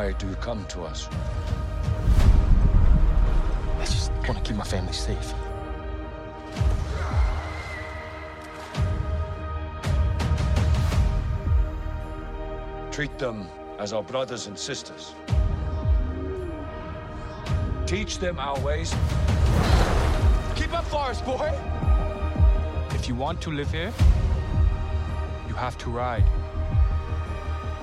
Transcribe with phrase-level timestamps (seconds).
[0.00, 1.08] Why do you come to us?
[3.78, 5.34] I just want to keep my family safe.
[12.90, 13.46] Treat them
[13.78, 15.12] as our brothers and sisters.
[17.84, 18.94] Teach them our ways.
[20.56, 21.52] Keep up, Forest Boy!
[22.92, 23.92] If you want to live here,
[25.46, 26.24] you have to ride.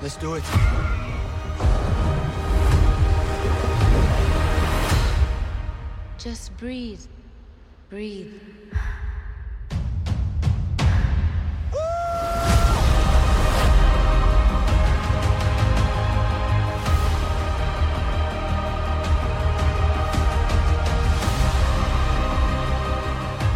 [0.02, 0.97] Let's do it.
[6.28, 7.00] Just breathe.
[7.88, 8.34] Breathe.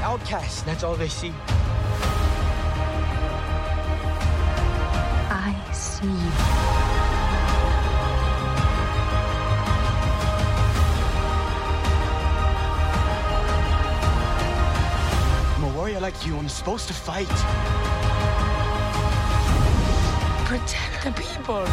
[0.02, 1.34] Outcast, that's all they see.
[5.28, 6.51] I see
[16.22, 16.38] like you.
[16.38, 17.26] I'm supposed to fight.
[20.46, 21.64] Protect the people.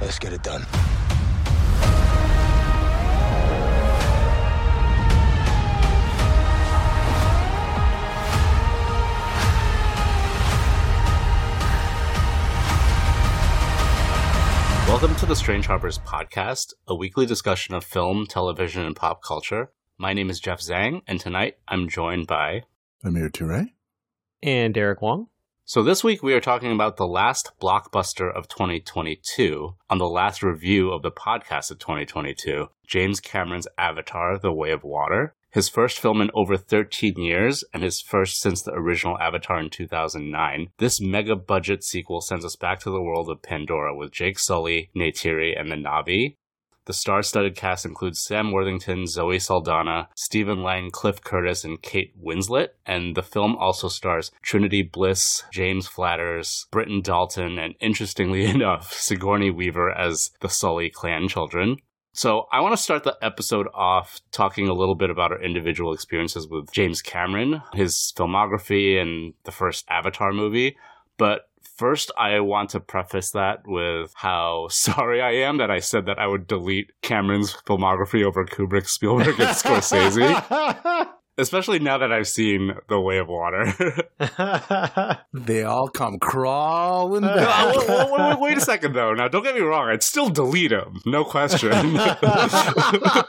[0.00, 0.91] Let's get it done.
[15.22, 19.70] To the Strange Harbors podcast, a weekly discussion of film, television, and pop culture.
[19.96, 22.64] My name is Jeff Zhang, and tonight I'm joined by.
[23.04, 23.68] Amir Toure.
[24.42, 25.28] and Derek Wong.
[25.64, 30.42] So, this week we are talking about the last blockbuster of 2022 on the last
[30.42, 35.36] review of the podcast of 2022 James Cameron's Avatar The Way of Water.
[35.52, 39.68] His first film in over 13 years, and his first since the original Avatar in
[39.68, 40.70] 2009.
[40.78, 44.90] This mega budget sequel sends us back to the world of Pandora with Jake Sully,
[44.96, 46.36] Neytiri, and the Navi.
[46.86, 52.70] The star-studded cast includes Sam Worthington, Zoe Saldana, Stephen Lang, Cliff Curtis, and Kate Winslet.
[52.86, 59.50] And the film also stars Trinity Bliss, James Flatters, Britain Dalton, and interestingly enough, Sigourney
[59.50, 61.76] Weaver as the Sully clan children.
[62.12, 65.94] So I want to start the episode off talking a little bit about our individual
[65.94, 70.76] experiences with James Cameron, his filmography, and the first Avatar movie.
[71.16, 71.42] But
[71.76, 76.18] First, I want to preface that with how sorry I am that I said that
[76.18, 81.08] I would delete Cameron's filmography over Kubrick, Spielberg, and Scorsese.
[81.42, 83.64] Especially now that I've seen The Way of Water.
[85.34, 87.76] They all come crawling uh, No, back.
[87.76, 89.12] wait, wait, wait, wait a second, though.
[89.12, 89.88] Now, don't get me wrong.
[89.88, 91.00] I'd still delete him.
[91.04, 91.70] No question.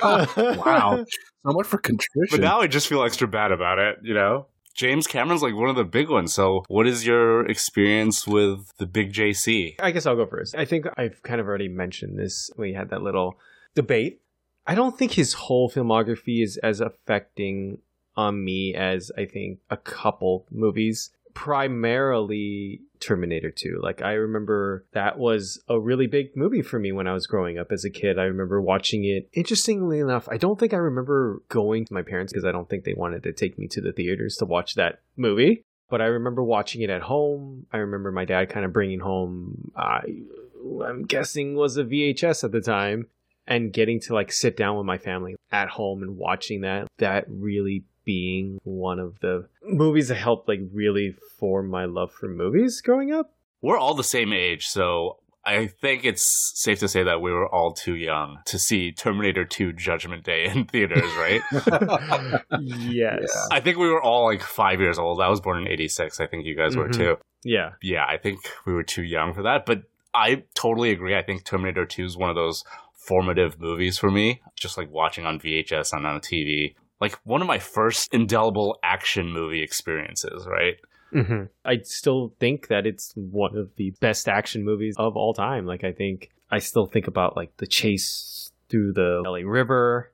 [0.03, 1.03] wow.
[1.45, 2.27] Somewhat for contrition.
[2.31, 4.45] but now I just feel extra bad about it, you know?
[4.75, 6.33] James Cameron's like one of the big ones.
[6.33, 9.75] So, what is your experience with the big JC?
[9.79, 10.55] I guess I'll go first.
[10.55, 12.49] I think I've kind of already mentioned this.
[12.57, 13.37] We had that little
[13.75, 14.21] debate.
[14.65, 17.79] I don't think his whole filmography is as affecting
[18.15, 21.11] on me as I think a couple movies.
[21.33, 23.79] Primarily Terminator 2.
[23.81, 27.57] Like I remember that was a really big movie for me when I was growing
[27.57, 28.19] up as a kid.
[28.19, 29.29] I remember watching it.
[29.33, 32.83] Interestingly enough, I don't think I remember going to my parents because I don't think
[32.83, 35.63] they wanted to take me to the theaters to watch that movie.
[35.89, 37.65] But I remember watching it at home.
[37.71, 42.61] I remember my dad kind of bringing home, I'm guessing was a VHS at the
[42.61, 43.07] time,
[43.45, 46.87] and getting to like sit down with my family at home and watching that.
[46.99, 52.27] That really being one of the movies that helped like really form my love for
[52.27, 53.31] movies growing up.
[53.61, 57.47] We're all the same age, so I think it's safe to say that we were
[57.47, 61.41] all too young to see Terminator 2 Judgment Day in theaters, right?
[62.59, 63.47] yes.
[63.51, 65.21] I think we were all like five years old.
[65.21, 66.19] I was born in 86.
[66.19, 66.93] I think you guys were Mhm.
[66.95, 67.17] too.
[67.43, 67.71] Yeah.
[67.81, 69.65] Yeah, I think we were too young for that.
[69.65, 69.83] But
[70.13, 71.15] I totally agree.
[71.15, 72.63] I think Terminator 2 is one of those
[72.95, 76.75] formative movies for me, just like watching on VHS and on a TV.
[77.01, 80.75] Like one of my first indelible action movie experiences, right?
[81.11, 85.65] hmm I still think that it's one of the best action movies of all time.
[85.65, 90.11] Like, I think I still think about like the chase through the LA River.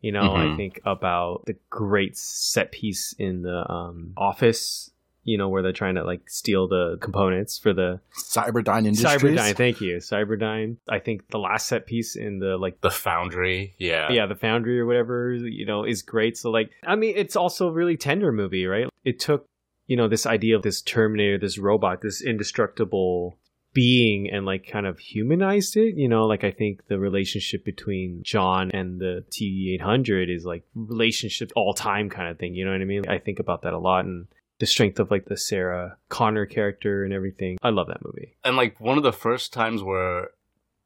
[0.00, 0.56] You know, I Mhm.
[0.56, 4.90] think about the great set piece in the um, office.
[5.28, 8.00] You know, where they're trying to like steal the components for the
[8.32, 9.20] Cyberdyne Industries.
[9.22, 9.56] Cyberdyne.
[9.56, 10.76] Thank you, Cyberdyne.
[10.88, 14.10] I think the last set piece in the like The Foundry, yeah.
[14.10, 16.38] yeah, the foundry or whatever, you know, is great.
[16.38, 18.88] So like I mean, it's also a really tender movie, right?
[19.04, 19.46] It took,
[19.86, 23.36] you know, this idea of this Terminator, this robot, this indestructible
[23.74, 28.22] being and like kind of humanized it, you know, like I think the relationship between
[28.22, 32.80] John and the T800 is like relationship all time kind of thing, you know what
[32.80, 33.08] I mean?
[33.08, 34.26] I think about that a lot and
[34.58, 37.58] the strength of like the Sarah Connor character and everything.
[37.62, 38.36] I love that movie.
[38.44, 40.30] And like one of the first times where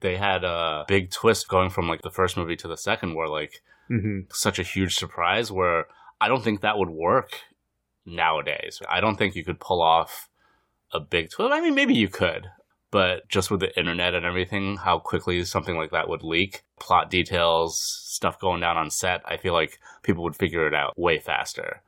[0.00, 3.28] they had a big twist going from like the first movie to the second, where
[3.28, 5.86] like hmm such a huge surprise where
[6.20, 7.40] I don't think that would work
[8.06, 8.80] nowadays.
[8.88, 10.28] I don't think you could pull off
[10.92, 11.52] a big twist.
[11.52, 12.48] I mean, maybe you could,
[12.90, 17.10] but just with the internet and everything, how quickly something like that would leak, plot
[17.10, 21.18] details, stuff going down on set, I feel like people would figure it out way
[21.18, 21.82] faster.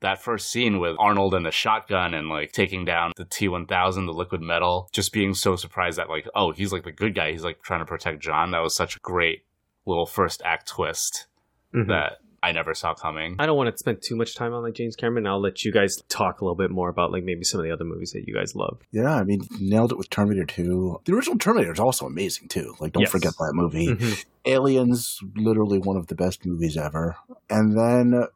[0.00, 4.06] That first scene with Arnold and the shotgun and like taking down the T 1000,
[4.06, 7.32] the liquid metal, just being so surprised that like, oh, he's like the good guy.
[7.32, 8.50] He's like trying to protect John.
[8.52, 9.42] That was such a great
[9.86, 11.26] little first act twist
[11.74, 11.88] Mhm.
[11.88, 13.36] that I never saw coming.
[13.38, 15.26] I don't want to spend too much time on like James Cameron.
[15.26, 17.70] I'll let you guys talk a little bit more about like maybe some of the
[17.70, 18.78] other movies that you guys love.
[18.92, 21.00] Yeah, I mean, nailed it with Terminator 2.
[21.04, 22.74] The original Terminator is also amazing, too.
[22.80, 23.10] Like, don't Yes.
[23.12, 23.88] forget that movie.
[23.88, 24.24] Mhm.
[24.46, 27.16] Aliens, literally one of the best movies ever.
[27.50, 28.26] And then, uh,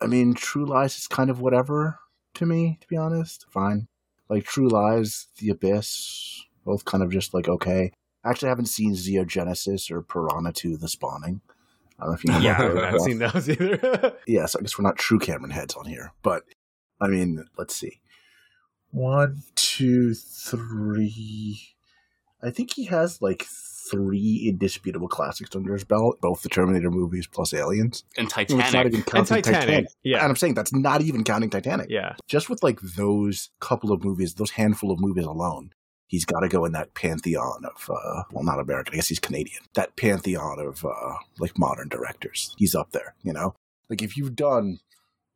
[0.00, 1.98] I mean, True Lies is kind of whatever
[2.34, 3.46] to me, to be honest.
[3.50, 3.88] Fine.
[4.28, 7.92] Like, True Lies, The Abyss, both kind of just like, okay.
[8.24, 11.40] Actually, I actually haven't seen Xenogenesis or Piranha 2 The Spawning.
[11.98, 14.14] I don't know if you know Yeah, I haven't seen those either.
[14.26, 16.12] yeah, so I guess we're not true Cameron heads on here.
[16.22, 16.44] But
[17.00, 18.00] I mean, let's see.
[18.90, 21.73] One, two, three.
[22.44, 23.46] I think he has like
[23.90, 28.04] three indisputable classics under his belt, both the Terminator movies plus Aliens.
[28.16, 28.86] And And it's not Titanic.
[28.86, 29.86] even and counting Titanic.
[30.02, 30.18] Yeah.
[30.18, 31.88] And I'm saying that's not even counting Titanic.
[31.90, 32.14] yeah.
[32.26, 35.70] Just with like those couple of movies, those handful of movies alone,
[36.06, 39.18] he's got to go in that pantheon of, uh, well, not American, I guess he's
[39.18, 39.60] Canadian.
[39.74, 42.54] That pantheon of uh, like modern directors.
[42.58, 43.54] He's up there, you know?
[43.90, 44.78] Like if you've done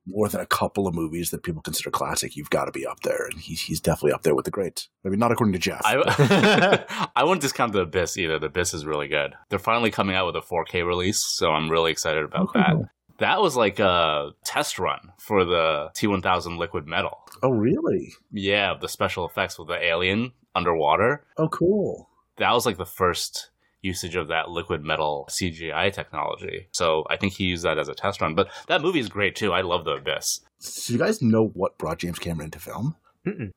[0.09, 3.01] more than a couple of movies that people consider classic, you've got to be up
[3.01, 3.27] there.
[3.31, 4.89] And he's, he's definitely up there with the greats.
[5.05, 5.83] I mean, not according to Jeff.
[5.85, 8.39] I, I wouldn't discount the Abyss either.
[8.39, 9.35] The Abyss is really good.
[9.49, 12.77] They're finally coming out with a 4K release, so I'm really excited about oh, that.
[13.19, 17.19] That was like a test run for the T1000 liquid metal.
[17.43, 18.15] oh, really?
[18.33, 21.25] Yeah, the special effects with the alien underwater.
[21.37, 22.09] Oh, cool.
[22.37, 23.51] That was like the first
[23.83, 26.69] usage of that liquid metal CGI technology.
[26.73, 28.35] So I think he used that as a test run.
[28.35, 29.53] But that movie is great too.
[29.53, 30.41] I love the Abyss.
[30.59, 32.97] So you guys know what brought James Cameron into film?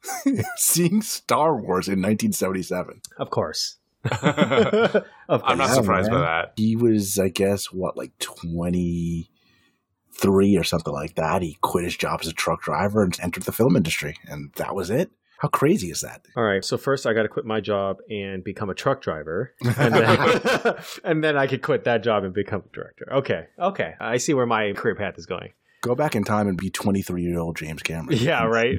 [0.57, 3.01] Seeing Star Wars in 1977.
[3.18, 3.77] Of course.
[4.06, 5.57] of I'm course.
[5.57, 6.53] not Yeah, surprised by that.
[6.57, 11.41] He was, I guess, what, like 23 or something like that.
[11.41, 14.15] He quit his job as a truck driver and entered the film industry.
[14.25, 15.12] And that was it.
[15.41, 16.27] How crazy is that?
[16.38, 16.63] All right.
[16.63, 20.75] So first, I got to quit my job and become a truck driver, and then,
[21.03, 23.11] and then I could quit that job and become a director.
[23.11, 23.47] Okay.
[23.57, 23.95] Okay.
[23.99, 25.53] I see where my career path is going.
[25.81, 28.19] Go back in time and be 23 year old James Cameron.
[28.19, 28.43] Yeah.
[28.43, 28.77] Right.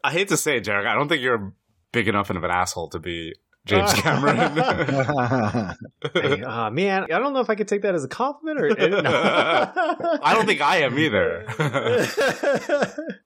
[0.02, 0.88] I hate to say it, Derek.
[0.88, 1.54] I don't think you're
[1.92, 3.36] big enough of an asshole to be
[3.66, 4.38] James Cameron.
[6.14, 8.68] Hey, ah, man, I don't know if I could take that as a compliment or.
[9.02, 9.02] no.
[9.04, 11.44] I don't think I am either.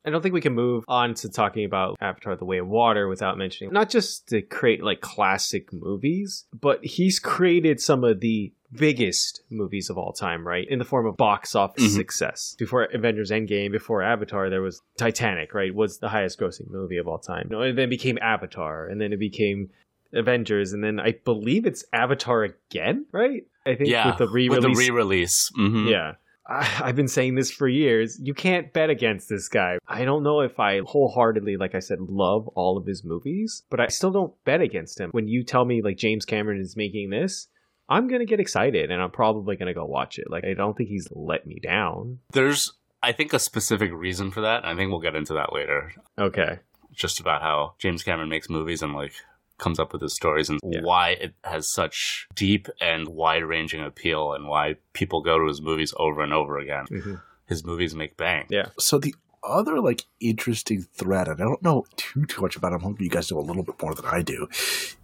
[0.05, 3.07] I don't think we can move on to talking about Avatar: The Way of Water
[3.09, 8.53] without mentioning not just to create like classic movies, but he's created some of the
[8.73, 10.67] biggest movies of all time, right?
[10.69, 11.97] In the form of box office Mhm.
[11.97, 12.55] success.
[12.59, 15.75] Before Avengers Endgame, before Avatar, there was Titanic, right?
[15.75, 17.49] Was the highest grossing movie of all time.
[17.51, 19.71] You know, and then it became Avatar, and then it became
[20.15, 23.47] Avengers, and then I believe it's Avatar again, right?
[23.67, 24.65] I think yeah, with the re-release.
[24.65, 25.51] With the re-release.
[25.59, 25.91] Mhm.
[25.91, 26.13] Yeah.
[26.49, 28.19] I, I've been saying this for years.
[28.21, 29.79] You can't bet against this guy.
[29.87, 33.79] I don't know if I wholeheartedly, like I said, love all of his movies, but
[33.79, 35.11] I still don't bet against him.
[35.13, 37.49] When you tell me like James Cameron is making this,
[37.89, 40.31] I'm gonna get excited and I'm probably gonna go watch it.
[40.31, 42.19] Like I don't think he's let me down.
[42.33, 44.65] There's, I think, a specific reason for that.
[44.65, 45.93] I think we'll get into that later.
[46.19, 46.59] Okay.
[46.93, 49.13] Just about how James Cameron makes movies and like
[49.61, 50.81] comes up with his stories and Yeah.
[50.83, 55.95] why it has such deep and wide-ranging appeal and why people go to his movies
[55.99, 56.87] over and over again.
[56.91, 57.23] Mhm.
[57.47, 58.47] His movies make bang.
[58.51, 58.71] Yeah.
[58.79, 62.79] So the other like interesting thread, and I don't know too too much about him.
[62.81, 64.49] I'm hoping you guys know a little bit more than I do.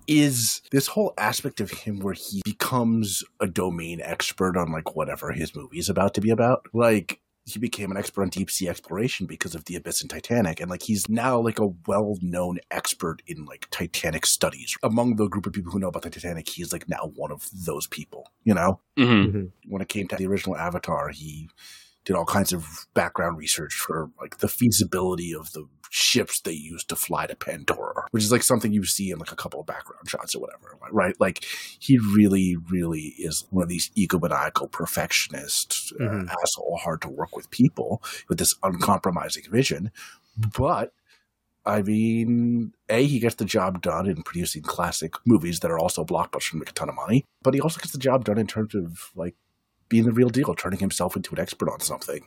[0.07, 5.33] Is this whole aspect of him where he becomes a domain expert on like whatever
[5.33, 6.67] his movie is about to be about?
[6.73, 10.61] Like he became an expert on deep sea exploration because of the Abyss and Titanic,
[10.61, 14.77] and like he's now like a well known expert in like Titanic studies.
[14.83, 17.49] Among the group of people who know about the Titanic, he's like now one of
[17.53, 18.31] those people.
[18.45, 21.49] You know, hmm when it came to the original Avatar, he
[22.07, 26.89] did all kinds of background research for like the feasibility of the ships they used
[26.89, 29.67] to fly to Pandora, which is like something you see in like a couple of
[29.67, 31.15] background shots or whatever, right?
[31.21, 31.45] Like
[31.79, 36.29] he really, really is one of these egomaniacal perfectionist uh, Mhm.
[36.43, 39.91] asshole, hard to work with people with this uncompromising vision,
[40.37, 40.93] but.
[41.69, 46.05] I mean, A, he gets the job done in producing classic movies that are also
[46.05, 48.47] blockbusters and make a ton of money, but he also gets the job done in
[48.47, 49.35] terms of like
[49.89, 52.27] being the real deal, turning himself into an expert on something.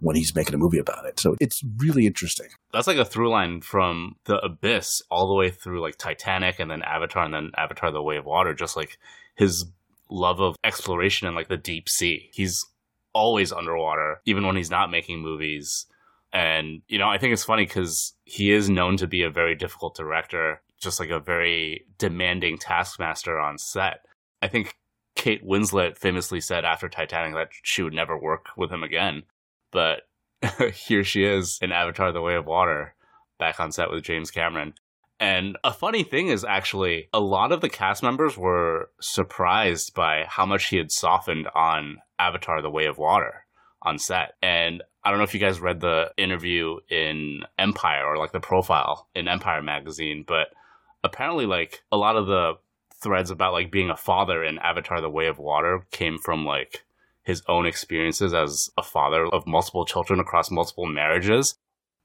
[0.00, 1.20] when he's making a movie about it.
[1.20, 2.48] So it's really interesting.
[2.72, 6.70] That's like a through line from the abyss all the way through like Titanic and
[6.70, 8.98] then Avatar and then Avatar the Way of Water, just like
[9.36, 9.66] his
[10.10, 12.30] love of exploration and like the deep sea.
[12.32, 12.64] He's
[13.12, 15.86] always underwater, even when he's not making movies.
[16.32, 19.54] And, you know, I think it's funny because he is known to be a very
[19.54, 24.04] difficult director, just like a very demanding taskmaster on set.
[24.40, 24.76] I think
[25.14, 29.24] Kate Winslet famously said after Titanic that she would never work with him again.
[29.70, 30.02] But
[30.74, 32.94] here she is in Avatar The Way of Water,
[33.38, 34.74] back on set with James Cameron.
[35.18, 40.24] And a funny thing is actually, a lot of the cast members were surprised by
[40.26, 43.44] how much he had softened on Avatar The Way of Water
[43.82, 44.32] on set.
[44.42, 48.40] And I don't know if you guys read the interview in Empire or like the
[48.40, 50.48] profile in Empire magazine, but
[51.04, 52.54] apparently, like, a lot of the
[53.02, 56.84] threads about like being a father in Avatar The Way of Water came from like
[57.22, 61.56] his own experiences as a father of multiple children across multiple marriages.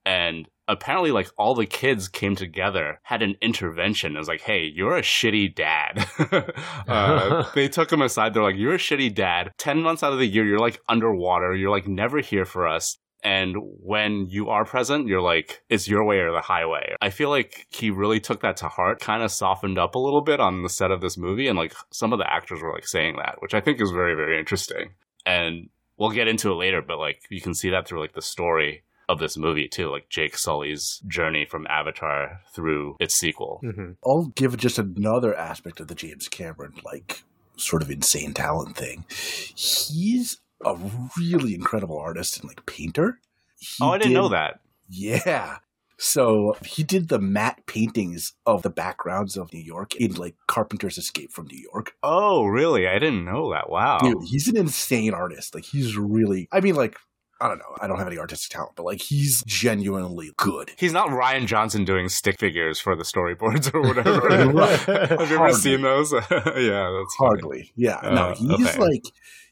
[0.06, 4.16] And apparently like all the kids came together had an intervention.
[4.16, 6.08] It was like hey you're a shitty dad.
[6.88, 8.34] Uh, they took him aside.
[8.34, 9.52] They're like you're a shitty dad.
[9.58, 11.56] 10 months out of the year you're like underwater.
[11.56, 16.06] You're like never here for us and when you are present you're like it's your
[16.06, 19.32] way or the highway i feel like he really took that to heart kind of
[19.32, 22.20] softened up a little bit on the set of this movie and like some of
[22.20, 24.92] the actors were like saying that which i think is very very interesting
[25.26, 28.22] and we'll get into it later but like you can see that through like the
[28.22, 33.62] story of this movie too, like Jake Sully's journey from Avatar through its sequel.
[33.64, 33.92] Mm-hmm.
[34.04, 37.24] I'll give just another aspect of the James Cameron like
[37.58, 39.06] sort of insane talent thing.
[39.10, 40.76] He's a
[41.18, 43.20] really incredible artist and like painter.
[43.60, 44.60] He oh, I didn't did- know that.
[44.90, 45.58] Yeah.
[45.98, 50.98] So he did the matte paintings of the backgrounds of New York in like Carpenter's
[50.98, 51.94] Escape from New York.
[52.04, 52.86] Oh, really?
[52.86, 53.70] I didn't know that.
[53.70, 54.00] Wow.
[54.00, 55.56] Dude, he's an insane artist.
[55.56, 56.98] Like he's really I mean like
[57.42, 57.76] I don't know.
[57.82, 60.72] I don't have any artistic talent, but like he's genuinely good.
[60.78, 64.30] He's not Rian Johnson doing stick figures for the storyboards or whatever.
[65.18, 66.12] Have you ever seen those?
[66.14, 67.02] yeah, that's funny.
[67.18, 67.72] Hardly.
[67.76, 68.00] Yeah.
[68.04, 68.80] no, Uh, he's okay.
[68.80, 69.04] like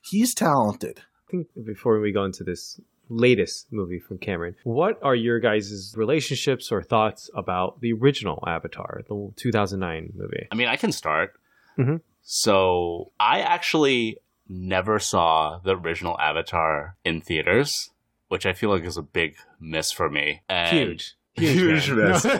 [0.03, 1.01] he's talented.
[1.27, 2.79] I think before we go into this
[3.09, 9.01] latest movie from Cameron, what are your guys' relationships or thoughts about the original Avatar,
[9.07, 10.47] the 2009 movie?
[10.51, 11.33] I mean, I can start.
[11.77, 12.01] Mhm.
[12.21, 14.17] So I actually
[14.47, 17.89] never saw the original Avatar in theaters,
[18.27, 20.41] which I feel like is a big miss for me.
[20.47, 21.15] And Huge.
[21.33, 22.11] Huge man.
[22.11, 22.23] miss.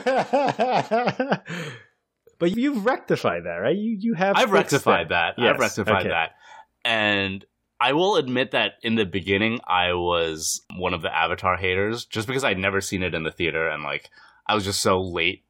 [2.40, 3.76] but you've rectified that, right?
[3.76, 5.36] You you have I've fixed rectified that.
[5.38, 6.10] Yes, I've rectified okay.
[6.10, 6.32] that.
[6.86, 7.44] And
[7.84, 12.28] I will admit that in the beginning, I was one of the Avatar haters just
[12.28, 13.68] because I'd never seen it in the theater.
[13.68, 14.10] And like,
[14.48, 15.44] I was just so late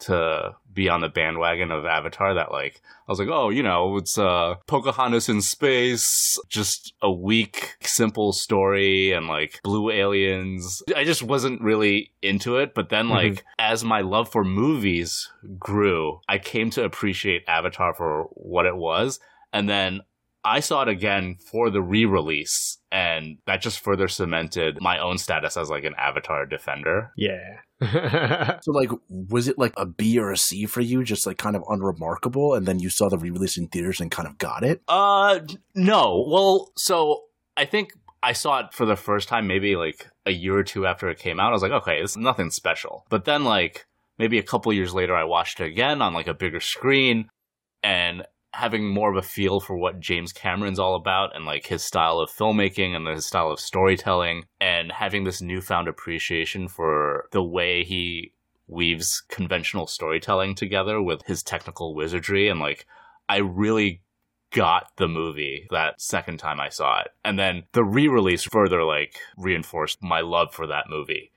[0.00, 3.98] to be on the bandwagon of Avatar that like, I was like, oh, you know,
[3.98, 10.82] it's uh, Pocahontas in space, just a weak, simple story and like blue aliens.
[10.96, 12.74] I just wasn't really into it.
[12.74, 18.24] But then like, as my love for movies grew, I came to appreciate Avatar for
[18.32, 19.20] what it was.
[19.52, 20.00] And then
[20.46, 25.56] I saw it again for the re-release, and that just further cemented my own status
[25.56, 27.12] as like an Avatar defender.
[27.16, 27.58] Yeah.
[28.62, 31.56] So like was it like a B or a C for you, just like kind
[31.56, 34.80] of unremarkable, and then you saw the re-release in theaters and kind of got it?
[34.88, 35.40] Uh,
[35.74, 36.24] no.
[36.26, 37.24] Well, so
[37.56, 37.90] I think
[38.22, 41.18] I saw it for the first time maybe like a year or two after it
[41.18, 41.50] came out.
[41.50, 43.04] I was like, okay, this is nothing special.
[43.10, 43.86] But then like
[44.16, 47.28] maybe a couple years later, I watched it again on like a bigger screen,
[47.82, 48.24] and
[48.56, 52.20] having more of a feel for what James Cameron's all about and like his style
[52.20, 57.84] of filmmaking and his style of storytelling and having this newfound appreciation for the way
[57.84, 58.32] he
[58.66, 62.86] weaves conventional storytelling together with his technical wizardry and like
[63.28, 64.00] I really
[64.52, 67.08] got the movie that second time I saw it.
[67.26, 71.30] And then the re-release further like reinforced my love for that movie.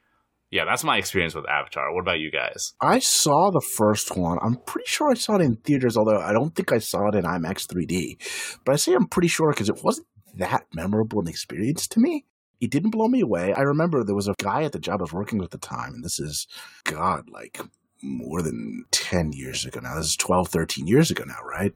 [0.51, 1.93] Yeah, that's my experience with Avatar.
[1.93, 2.73] What about you guys?
[2.81, 4.39] I saw the first one.
[4.41, 7.15] I'm pretty sure I saw it in theaters, although I don't think I saw it
[7.15, 8.59] in IMAX 3D.
[8.65, 12.25] But I say I'm pretty sure because it wasn't that memorable an experience to me.
[12.59, 13.53] It didn't blow me away.
[13.53, 15.65] I remember there was a guy at the job I was working with at the
[15.67, 16.47] time, and this is,
[16.83, 17.61] God, like
[18.01, 19.95] more than 10 years ago now.
[19.95, 21.73] This is 12, 13 years ago now, right?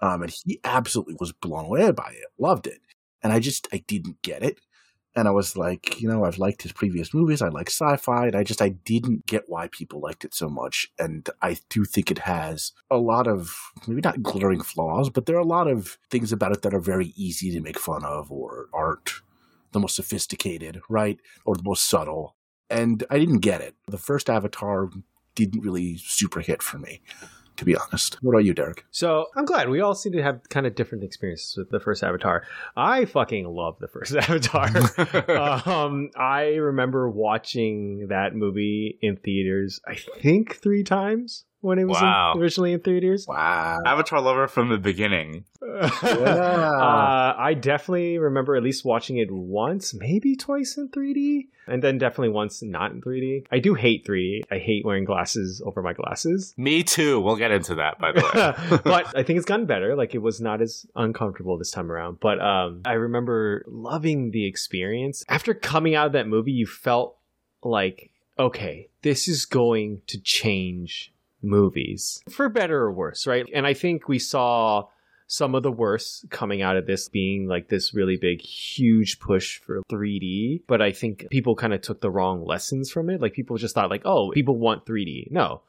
[0.00, 2.80] Um, and he absolutely was blown away by it, loved it.
[3.22, 4.60] And I just, I didn't get it.
[5.16, 7.42] And I was like, you know, I've liked his previous movies.
[7.42, 10.90] I like sci-fi, and I just I didn't get why people liked it so much.
[10.98, 13.52] And I do think it has a lot of
[13.88, 16.80] maybe not glaring flaws, but there are a lot of things about it that are
[16.80, 19.10] very easy to make fun of or aren't
[19.72, 21.18] the most sophisticated, right?
[21.44, 22.36] Or the most subtle.
[22.68, 23.74] And I didn't get it.
[23.88, 24.90] The first Avatar
[25.34, 27.02] didn't really super hit for me,
[27.60, 28.16] to be honest.
[28.22, 28.86] What about you, Derek?
[28.90, 32.02] So I'm glad we all seem to have kind of different experiences with the first
[32.02, 32.42] Avatar.
[32.74, 35.68] I fucking love the first Avatar.
[35.68, 39.78] um, I remember watching that movie in theaters.
[39.86, 43.26] I think three times when it was in- originally in theaters.
[43.28, 43.80] Wow.
[43.84, 45.44] Avatar lover from the beginning.
[45.62, 51.98] Uh, I definitely remember at least watching it once, maybe twice in 3D, and then
[51.98, 53.46] definitely once not in 3D.
[53.50, 54.42] I do hate 3D.
[54.50, 56.54] I hate wearing glasses over my glasses.
[56.56, 57.20] Me too.
[57.20, 58.80] We'll get into that, by the way.
[58.84, 59.94] but I think it's gotten better.
[59.94, 62.18] Like it was not as uncomfortable this time around.
[62.20, 65.24] But um, I remember loving the experience.
[65.28, 67.16] After coming out of that movie, you felt
[67.62, 71.12] like, okay, this is going to change
[71.42, 73.46] movies for better or worse, right?
[73.54, 74.86] And I think we saw
[75.26, 79.60] some of the worst coming out of this being like this really big, huge push
[79.60, 80.62] for 3D.
[80.66, 83.20] But I think people kind of took the wrong lessons from it.
[83.20, 85.30] Like people just thought like, oh, people want 3D.
[85.30, 85.62] No,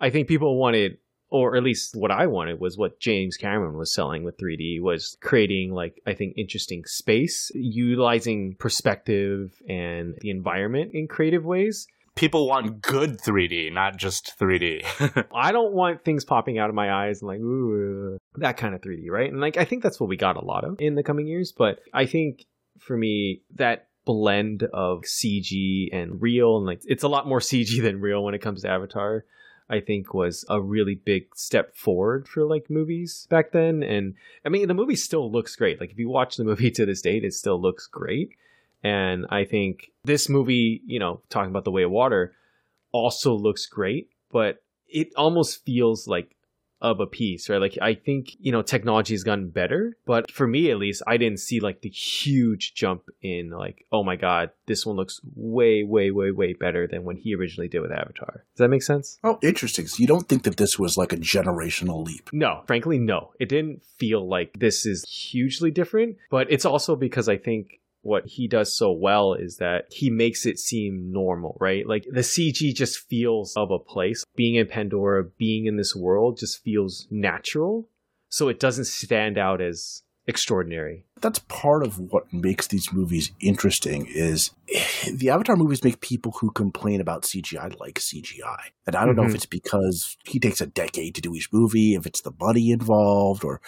[0.00, 0.98] I think people wanted
[1.30, 5.16] or at least what I wanted was what James Cameron was selling with 3D was
[5.20, 11.86] creating like I think interesting space, utilizing perspective and the environment in creative ways.
[12.16, 15.26] People want good 3D, not just 3D.
[15.34, 18.80] I don't want things popping out of my eyes and like ooh that kind of
[18.80, 19.30] 3D, right?
[19.30, 21.52] And like I think that's what we got a lot of in the coming years,
[21.52, 22.44] but I think
[22.78, 27.80] for me that blend of CG and real and like it's a lot more CG
[27.82, 29.24] than real when it comes to Avatar.
[29.70, 33.84] I think was a really big step forward for like movies back then.
[33.84, 34.14] And
[34.44, 35.80] I mean, the movie still looks great.
[35.80, 38.30] Like if you watch the movie to this date, it still looks great.
[38.82, 42.34] And I think this movie, you know, talking about the way of water,
[42.92, 46.34] also looks great, but it almost feels like
[46.82, 47.60] of a piece, right?
[47.60, 51.18] Like I think, you know, technology has gotten better, but for me at least, I
[51.18, 55.84] didn't see like the huge jump in like, oh my god, this one looks way,
[55.84, 58.44] way, way, way better than when he originally did with Avatar.
[58.54, 59.18] Does that make sense?
[59.22, 59.86] Oh, interesting.
[59.86, 62.30] So you don't think that this was like a generational leap?
[62.32, 63.32] No, frankly, no.
[63.38, 68.26] It didn't feel like this is hugely different, but it's also because I think what
[68.26, 71.86] he does so well is that he makes it seem normal, right?
[71.86, 74.24] Like the CG just feels of a place.
[74.36, 77.88] Being in Pandora, being in this world just feels natural.
[78.28, 81.04] So it doesn't stand out as extraordinary.
[81.20, 84.52] That's part of what makes these movies interesting is
[85.12, 88.70] the Avatar movies make people who complain about CGI like CGI.
[88.86, 89.34] And I don't know if Mhm.
[89.36, 93.44] it's because he takes a decade to do each movie, if it's the money involved
[93.44, 93.60] or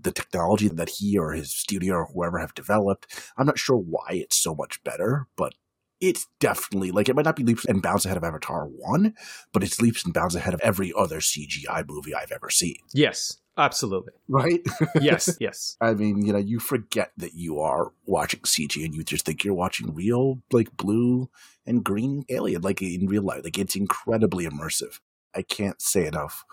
[0.00, 3.06] the technology that he or his studio or whoever have developed.
[3.36, 5.54] I'm not sure why it's so much better, but
[6.00, 9.14] it's definitely like it might not be leaps and bounds ahead of Avatar 1,
[9.52, 12.76] but it's leaps and bounds ahead of every other CGI movie I've ever seen.
[12.92, 14.12] Yes, absolutely.
[14.28, 14.60] Right?
[15.00, 15.76] Yes, yes.
[15.80, 19.42] I mean, you know, you forget that you are watching CG and you just think
[19.42, 21.28] you're watching real, like blue
[21.66, 23.42] and green alien, like in real life.
[23.42, 25.00] Like it's incredibly immersive.
[25.34, 26.44] I can't say enough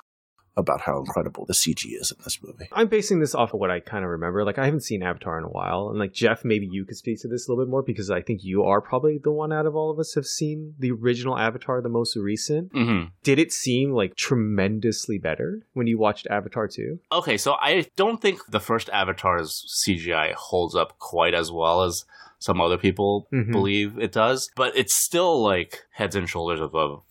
[0.57, 2.67] about how incredible the CG is in this movie.
[2.71, 4.43] I'm basing this off of what I kind of remember.
[4.45, 7.19] Like I haven't seen Avatar in a while, and like Jeff, maybe you could speak
[7.21, 9.65] to this a little bit more because I think you are probably the one out
[9.65, 12.71] of all of us have seen the original Avatar, the most recent.
[12.71, 16.99] hmm Did it seem like tremendously better when you watched Avatar 2?
[17.11, 22.05] Okay, so I don't think the first Avatar's CGI holds up quite as well as
[22.39, 23.51] some other people Mhm.
[23.51, 27.01] believe it does, but it's still like heads and shoulders above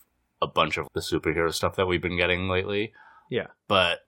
[0.40, 2.92] a bunch of the superhero stuff that we've been getting lately.
[3.30, 3.48] Yeah.
[3.68, 4.00] But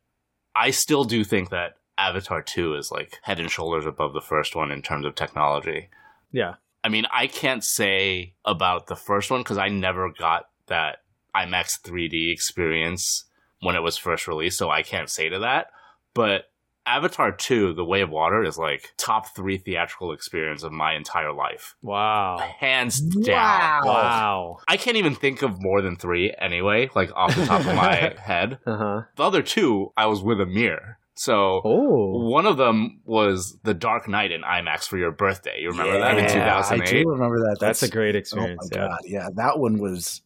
[0.54, 4.54] I still do think that Avatar 2 is like head and shoulders above the first
[4.54, 5.88] one in terms of technology.
[6.32, 6.54] Yeah.
[6.84, 10.98] I mean, I can't say about the first one because I never got that
[11.34, 13.24] IMAX 3D experience
[13.60, 15.68] when it was first released, so I can't say to that.
[16.14, 16.44] But
[16.86, 21.32] Avatar 2, The Way of Water, is like top three theatrical experience of my entire
[21.32, 21.74] life.
[21.82, 22.38] Wow.
[22.60, 23.84] Hands down.
[23.86, 24.58] Wow.
[24.68, 28.14] I can't even think of more than three anyway, like off the top of my
[28.18, 28.58] head.
[28.66, 29.02] Uh huh.
[29.16, 30.98] The other two, I was with Amir.
[31.18, 32.28] So Oh.
[32.28, 35.58] one of them was The Dark Knight in IMAX for your birthday.
[35.60, 36.88] You remember that in Yeah, 2008?
[36.88, 37.56] I do remember that.
[37.58, 38.58] That's, a great experience.
[38.62, 38.70] Oh experience.
[38.74, 38.88] my yeah.
[38.88, 40.20] god, yeah, that one was.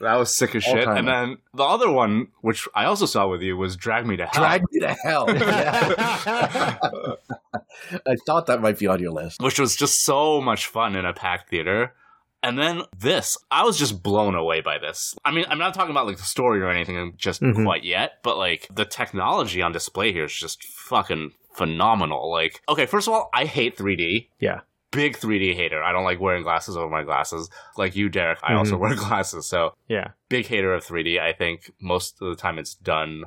[0.00, 0.86] That was sick as shit.
[0.88, 4.26] And then the other one, which I also saw with you, was Drag Me to
[4.26, 4.42] Hell.
[4.42, 5.26] drag me to hell.
[5.34, 6.76] Yeah.
[8.06, 9.40] I thought that might be on your list.
[9.40, 11.94] which was just so much fun in a packed theater.
[12.42, 15.14] And then this, I was just blown away by this.
[15.24, 17.64] I mean, I'm not talking about like the story or anything just Mhm.
[17.64, 22.30] quite yet, but like the technology on display here is just fucking phenomenal.
[22.30, 24.28] Like, okay, first of all, I hate 3D.
[24.38, 24.60] Yeah.
[24.92, 25.82] Big 3D hater.
[25.82, 27.48] I don't like wearing glasses over my glasses.
[27.76, 28.80] Like you, Derek, I also Mhm.
[28.80, 29.46] wear glasses.
[29.46, 30.08] So Yeah.
[30.28, 31.20] big hater of 3D.
[31.20, 33.24] I think most of the time it's done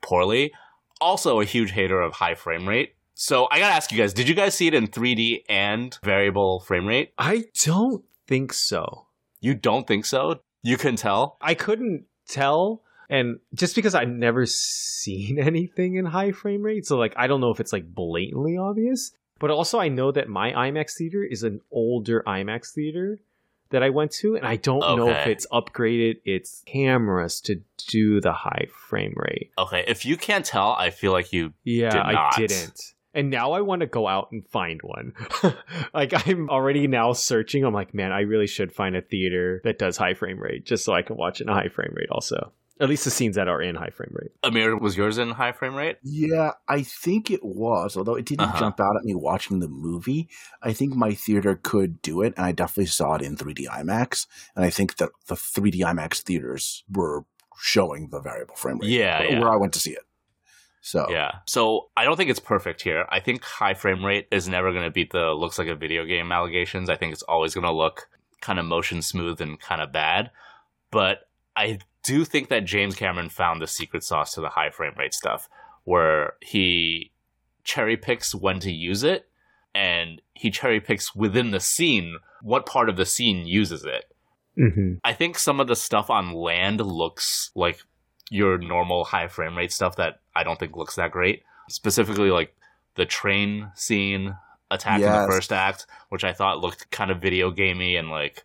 [0.00, 0.52] poorly.
[1.00, 2.94] Also, a huge hater of high frame rate.
[3.14, 6.60] So I gotta ask you guys: Did you guys see it in 3D and variable
[6.60, 7.12] frame rate?
[7.18, 9.06] I don't think so.
[9.40, 10.40] You don't think so?
[10.62, 11.36] You can tell.
[11.40, 12.82] I couldn't tell.
[13.10, 17.40] And just because I've never seen anything in high frame rate, so like I don't
[17.40, 21.42] know if it's like blatantly obvious, but also I know that my IMAX theater is
[21.42, 23.18] an older IMAX theater
[23.70, 28.20] that I went to, and I don't know if it's upgraded its cameras to do
[28.20, 29.50] the high frame rate.
[29.58, 31.54] Okay, if you can't tell, I feel like you.
[31.64, 32.94] Yeah, Did I didn't.
[33.14, 35.12] And now I want to go out and find one.
[35.92, 37.64] like I'm already now searching.
[37.64, 40.84] I'm like, man, I really should find a theater that does high frame rate just
[40.84, 42.52] so I can watch in a high frame rate also.
[42.82, 44.32] At least the scenes that are in high frame rate.
[44.42, 45.98] Amir, was yours in high frame rate?
[46.02, 48.58] Yeah, I think it was, although it didn't Uh-huh.
[48.58, 50.28] jump out at me watching the movie.
[50.62, 54.26] I think my theater could do it, and I definitely saw it in 3D IMAX.
[54.56, 57.24] And I think that the 3D IMAX theaters were
[57.58, 59.38] showing the variable frame rate Yeah, where, yeah.
[59.40, 60.02] where I went to see it.
[60.80, 61.30] So Yeah.
[61.46, 63.06] So I don't think it's perfect here.
[63.08, 66.04] I think high frame rate is never going to beat the looks like a video
[66.04, 66.90] game allegations.
[66.90, 68.08] I think it's always going to look
[68.40, 70.32] kind of motion smooth and kind of bad.
[70.90, 74.70] But I do you think that James Cameron found the secret sauce to the high
[74.70, 75.48] frame rate stuff
[75.84, 77.10] where he
[77.64, 79.28] cherry picks when to use it
[79.74, 84.12] and he cherry picks within the scene what part of the scene uses it.
[84.58, 84.94] Mm-hmm.
[85.04, 87.80] I think some of the stuff on land looks like
[88.30, 91.42] your normal high frame rate stuff that I don't think looks that great.
[91.70, 92.54] Specifically, like
[92.96, 94.36] the train scene
[94.70, 98.44] attack in the first act, which I thought looked kind of video gamey and like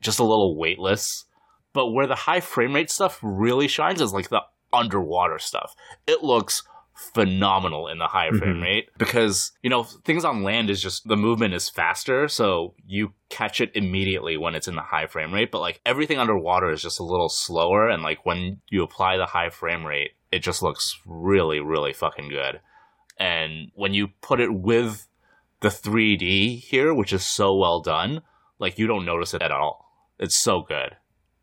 [0.00, 1.24] just a little weightless.
[1.72, 5.74] But where the high frame rate stuff really shines is like the underwater stuff.
[6.06, 6.62] It looks
[7.12, 8.62] phenomenal in the high frame Mhm.
[8.62, 13.12] rate because you know things on land is just the movement is faster so you
[13.28, 16.82] catch it immediately when it's in the high frame rate but like everything underwater is
[16.82, 20.60] just a little slower and like when you apply the high frame rate it just
[20.60, 22.60] looks really really fucking good
[23.16, 25.06] and when you put it with
[25.60, 28.22] the 3D here which is so well done
[28.58, 29.86] like you don't notice it at all
[30.18, 30.96] it's so good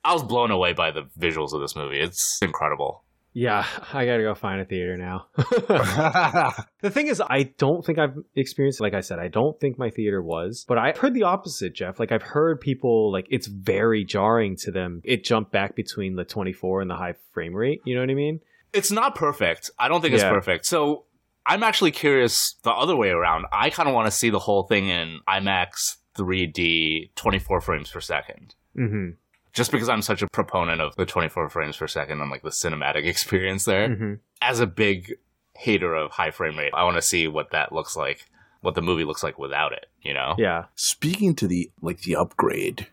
[0.05, 4.23] I was blown away by the visuals of this movie it's incredible Yeah, I gotta
[4.23, 5.27] go find a theater now.
[5.35, 9.89] the thing is, I don't think I've experienced, like I said, I don't think my
[9.89, 11.99] theater was, but I've heard the opposite, Jeff.
[11.99, 15.01] Like, I've heard people, like, it's very jarring to them.
[15.03, 17.81] It jumped back between the 24 and the high frame rate.
[17.83, 18.39] You know what I mean?
[18.75, 19.71] it's not perfect.
[19.79, 20.65] I don't think it's perfect.
[20.65, 21.05] So
[21.45, 23.45] I'm actually curious the other way around.
[23.51, 28.01] I kind of want to see the whole thing in IMAX 3D 24 frames per
[28.01, 28.53] second.
[28.77, 29.11] Mm-hmm.
[29.55, 32.49] Just because I'm such a proponent of the 24 frames per second and like the
[32.49, 33.89] cinematic experience there.
[33.89, 34.13] Mm-hmm.
[34.41, 35.13] As a big
[35.55, 38.25] hater of high frame rate, I want to see what that looks like,
[38.61, 40.35] what the movie looks like without it, you know?
[40.37, 40.65] Yeah.
[40.75, 42.87] Speaking to the like the upgrade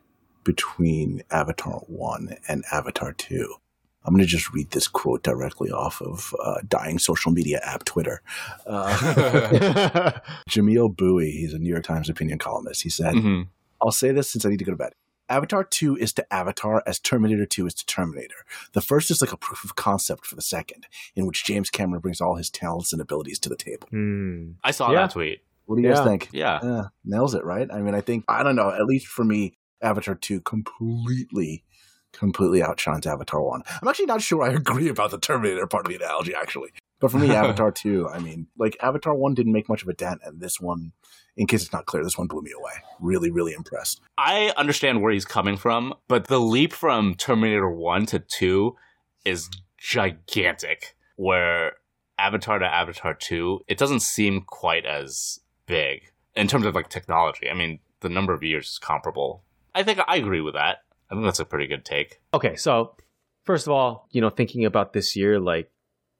[0.44, 3.54] between Avatar 1 and Avatar 2.
[4.04, 7.84] I'm going to just read this quote directly off of uh, dying social media app
[7.84, 8.22] Twitter.
[8.66, 10.12] Uh,
[10.50, 12.82] Jamelle Bouie, he's a New York Times opinion columnist.
[12.82, 13.48] He said, Mhm.
[13.80, 14.92] I'll say this since I need to go to bed.
[15.28, 18.44] Avatar 2 is to Avatar as Terminator 2 is to Terminator.
[18.72, 22.00] The first is like a proof of concept for the second, in which James Cameron
[22.00, 23.88] brings all his talents and abilities to the table.
[23.90, 24.52] Hmm.
[24.62, 25.02] I saw Yeah.
[25.02, 25.42] that tweet.
[25.66, 26.28] What do you guys think?
[26.32, 26.58] Yeah.
[26.62, 27.68] Yeah, nails it, right?
[27.72, 28.70] I mean, I think I don't know.
[28.70, 31.64] At least for me, Avatar two completely,
[32.12, 33.62] completely outshines Avatar one.
[33.80, 36.70] I'm actually not sure I agree about the Terminator part of the analogy, actually.
[37.02, 39.92] But for me, Avatar two, I mean, like Avatar one didn't make much of a
[39.92, 40.92] dent, and this one,
[41.36, 42.72] in case it's not clear, this one blew me away.
[43.00, 44.00] Really, really impressed.
[44.16, 48.76] I understand where he's coming from, but the leap from Terminator 1 to 2
[49.24, 50.94] is gigantic.
[51.16, 51.72] Where
[52.18, 57.50] Avatar to Avatar 2, it doesn't seem quite as big in terms of like technology.
[57.50, 59.42] I mean, the number of years is comparable.
[59.74, 60.78] I think I agree with that.
[61.10, 62.20] I think that's a pretty good take.
[62.32, 62.94] Okay, so
[63.44, 65.68] first of all, you know, thinking about this year, like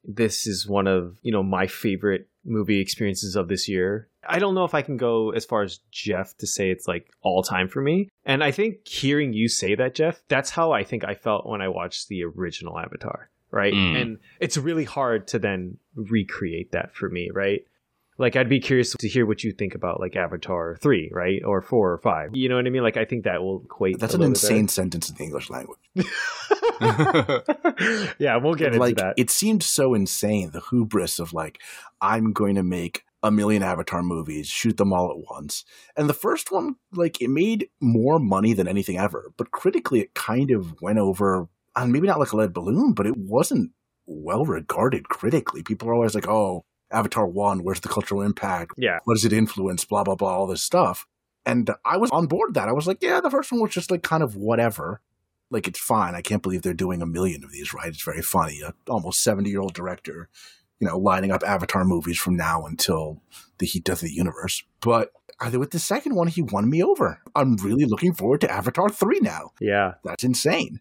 [0.04, 4.08] this is one of, you know, my favorite movie experiences of this year.
[4.26, 7.10] I don't know if I can go as far as Jeff to say it's like
[7.22, 8.08] all time for me.
[8.24, 11.60] And I think hearing you say that, Jeff, that's how I think I felt when
[11.60, 13.72] I watched the original Avatar, right?
[13.72, 14.00] Mm.
[14.00, 17.64] And it's really hard to then recreate that for me, right?
[18.18, 21.42] Like I'd be curious to hear what you think about like Avatar 3, right?
[21.44, 22.30] Or 4 or 5.
[22.34, 22.82] You know what I mean?
[22.82, 25.78] Like I think that will equate That's an insane sentence in the English language.
[28.18, 29.14] yeah, we'll get into like that.
[29.16, 31.60] it seemed so insane the hubris of like
[32.00, 35.64] i'm going to make a million avatar movies shoot them all at once.
[35.96, 40.14] And the first one like it made more money than anything ever but critically it
[40.14, 43.70] kind of went over and maybe not like a lead balloon but it wasn't
[44.06, 45.62] well regarded critically.
[45.62, 48.72] People are always like oh avatar 1 where's the cultural impact?
[48.76, 48.98] Yeah.
[49.04, 49.84] what does it influence?
[49.84, 51.06] Blah blah blah all this stuff.
[51.46, 52.68] And i was on board that.
[52.68, 55.00] I was like yeah the first one was just like kind of whatever
[55.52, 56.14] like it's fine.
[56.14, 57.88] I can't believe they're doing a million of these right?
[57.88, 58.60] It's very funny.
[58.60, 60.28] A almost 70 year old director
[60.80, 63.22] you know lining up avatar movies from now until
[63.58, 64.64] the heat death of the universe.
[64.80, 67.20] But uh, with the second one he won me over.
[67.34, 69.52] I'm really looking forward to avatar 3 now.
[69.60, 69.94] Yeah.
[70.04, 70.80] that's insane.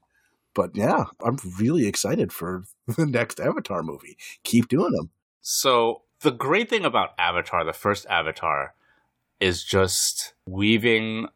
[0.53, 4.17] But yeah, I'm really excited for the next Avatar movie.
[4.43, 5.09] Keep doing them.
[5.41, 8.75] So the great thing about Avatar, the first Avatar,
[9.39, 11.27] is just weaving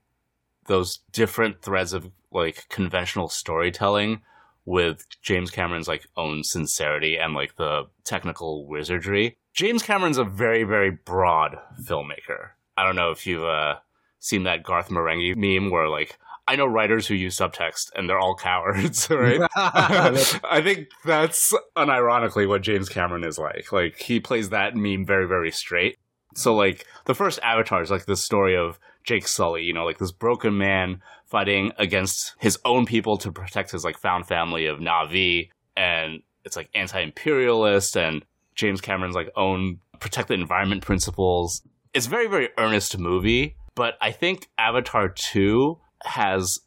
[0.68, 4.22] those different threads of like conventional storytelling
[4.66, 9.38] with James Cameron's like own sincerity and like the technical wizardry.
[9.54, 12.50] James Cameron's a very very broad filmmaker.
[12.78, 13.76] I don't know if you've uh,
[14.20, 16.18] seen that Garth Marenghi meme where like
[16.48, 19.42] I know writers who use subtext and they're all cowards, right?
[19.56, 23.72] I think that's unironically what James Cameron is like.
[23.72, 25.98] Like he plays that meme very, very straight.
[26.36, 29.98] So like the first Avatar is like the story of Jake Sully, you know, like
[30.00, 34.80] this broken man fighting against his own people to protect his like found family of
[34.80, 41.62] Navi, and it's like anti-imperialist and James Cameron's like own protect the environment principles.
[41.94, 46.60] It's very, very earnest movie, but I think Avatar 2 has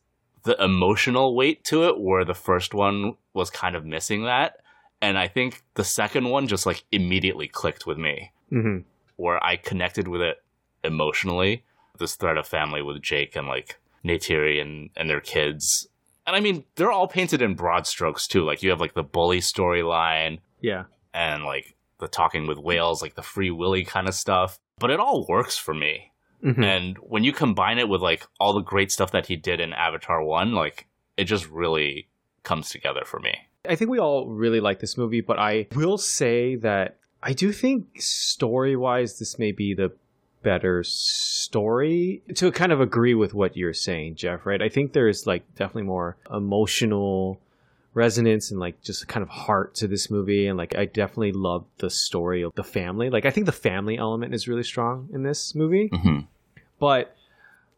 [0.44, 4.56] the emotional weight to it where the first one was kind of missing that.
[5.02, 8.78] And I think the second one just like immediately clicked with me, Mm-hmm.
[9.16, 10.38] where I connected with it
[10.82, 11.64] emotionally.
[11.98, 15.88] This thread of family with Jake and like Neytiri and, and their kids.
[16.26, 18.44] And I mean, they're all painted in broad strokes too.
[18.44, 20.84] Like you have like the bully storyline Yeah.
[21.14, 24.58] and like the talking with whales, like the free willy kind of stuff.
[24.78, 26.12] But it all works for me.
[26.44, 26.62] Mhm.
[26.64, 29.72] And when you combine it with like all the great stuff that he did in
[29.72, 32.08] Avatar 1, like it just really
[32.44, 33.34] comes together for me.
[33.68, 37.50] I think we all really like this movie, but I will say that I do
[37.50, 39.90] think story wise, this may be the
[40.42, 42.22] better story.
[42.34, 44.62] To kind of agree with what you're saying, Jeff, right?
[44.62, 47.40] I think there's like definitely more emotional
[47.94, 50.46] resonance and like just kind of heart to this movie.
[50.46, 53.10] And like, I definitely love the story of the family.
[53.10, 55.88] Like, I think the family element is really strong in this movie.
[55.90, 56.20] Mm-hmm.
[56.78, 57.14] But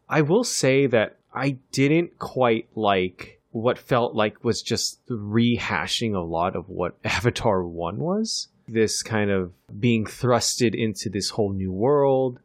[0.07, 6.19] I will say that I didn't quite like what felt like was just rehashing a
[6.19, 8.47] lot of what Avatar 1 was.
[8.67, 12.39] This kind of being thrusted into this whole new world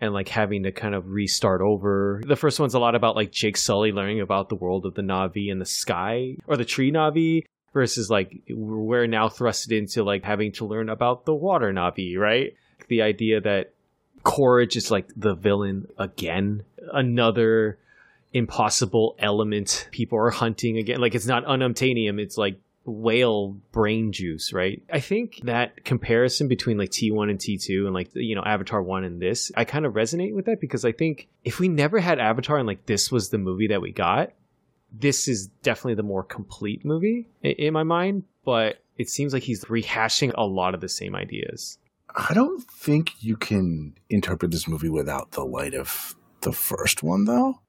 [0.00, 2.22] and like having to kind of restart over.
[2.24, 5.02] The first one's a lot about like Jake Sully learning about the world of the
[5.02, 10.22] Navi and the sky or the tree Navi versus like we're now thrusted into like
[10.22, 12.54] having to learn about the water Navi, right?
[12.88, 13.72] The idea that
[14.22, 16.64] Quaritch is like the villain again.
[16.92, 17.78] Another
[18.32, 21.00] impossible element people are hunting again.
[21.00, 24.82] Like it's not unobtanium, it's like whale brain juice, right?
[24.92, 29.04] I think that comparison between like T1 and T2 and like, you know, Avatar 1
[29.04, 32.18] and this, I kind of resonate with that because I think if we never had
[32.18, 34.30] Avatar and like this was the movie that we got,
[34.92, 39.64] this is definitely the more complete movie in my mind, but it seems like he's
[39.64, 41.78] rehashing a lot of the same ideas.
[42.14, 47.24] I don't think you can interpret this movie without the light of the first one,
[47.24, 47.60] though.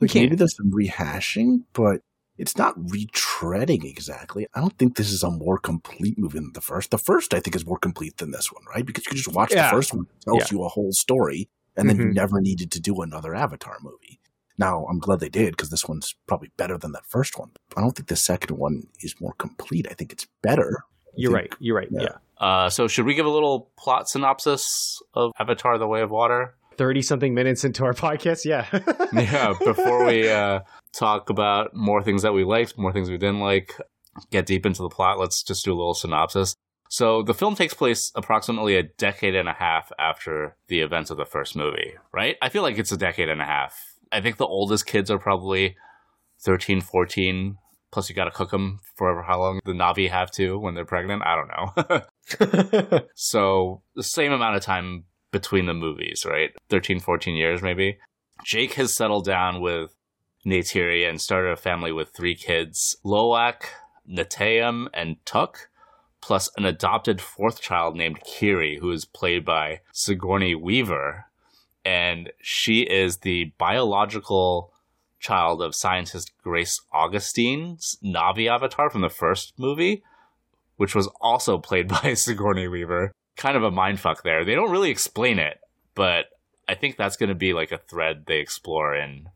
[0.00, 2.00] Like maybe there's some rehashing, but
[2.38, 4.46] it's not retreading exactly.
[4.54, 6.90] I don't think this is a more complete movie than the first.
[6.90, 8.84] The first, I think, is more complete than this one, right?
[8.84, 9.70] Because you can just watch Yeah.
[9.70, 10.56] the first one, it tells Yeah.
[10.58, 12.14] you a whole story, and then you Mhm.
[12.14, 14.20] never needed to do another Avatar movie.
[14.58, 17.50] Now, I'm glad they did because this one's probably better than that first one.
[17.76, 19.86] I don't think the second one is more complete.
[19.90, 20.84] I think it's better.
[21.16, 21.54] You're think- right.
[21.60, 21.88] You're right.
[21.90, 22.00] yeah.
[22.02, 22.16] yeah.
[22.38, 26.54] Uh, so should we give a little plot synopsis of Avatar: The Way of Water?
[26.76, 28.44] 30 something minutes into our podcast.
[28.44, 28.66] Yeah.
[29.12, 30.60] yeah, before we uh,
[30.94, 33.78] talk about more things that we liked, more things we didn't like,
[34.30, 36.54] get deep into the plot, let's just do a little synopsis.
[36.88, 41.16] So the film takes place approximately a decade and a half after the events of
[41.16, 42.36] the first movie, right?
[42.42, 43.74] I feel like it's a decade and a half.
[44.12, 45.76] I think the oldest kids are probably
[46.42, 47.56] 13, 14.
[47.90, 50.84] Plus, you got to cook them for how long the Navi have to when they're
[50.84, 51.22] pregnant.
[51.24, 53.00] I don't know.
[53.14, 56.50] So the same amount of time between the movies, right?
[56.68, 57.98] 13, 14 years maybe.
[58.44, 59.94] Jake has settled down with
[60.46, 63.68] Neytiri and started a family with three kids, Loak,
[64.08, 65.68] Neteyam, and Tuk,
[66.20, 71.26] plus an adopted fourth child named Kiri, who is played by Sigourney Weaver.
[71.84, 74.72] And she is the biological
[75.18, 80.02] child of scientist Grace Augustine's Navi avatar from the first movie
[80.82, 83.12] which was also played by Sigourney Weaver.
[83.36, 84.44] Kind of a mindfuck there.
[84.44, 85.60] They don't really explain it,
[85.94, 86.26] but
[86.68, 89.28] I think that's going to be like a thread they explore in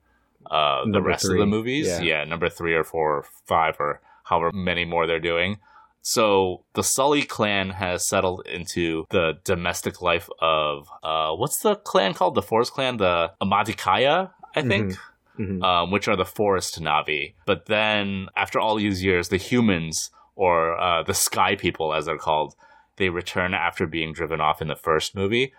[0.51, 1.87] uh, the rest of the movies.
[1.87, 2.01] yeah.
[2.01, 2.25] Yeah.
[2.25, 5.59] number three or four or five or however many more they're doing.
[6.03, 12.15] So the Sully clan has settled into the domestic life of uh, what's the clan
[12.15, 12.35] called?
[12.37, 14.97] The Forest clan, the Omatikaya, I think
[15.39, 15.63] Mhm.
[15.63, 17.35] um, which are the forest Navi.
[17.45, 22.17] But then, after all these years, the humans, or uh, the Sky People as they're
[22.17, 22.55] called,
[22.97, 25.53] they return after being driven off in the first movie.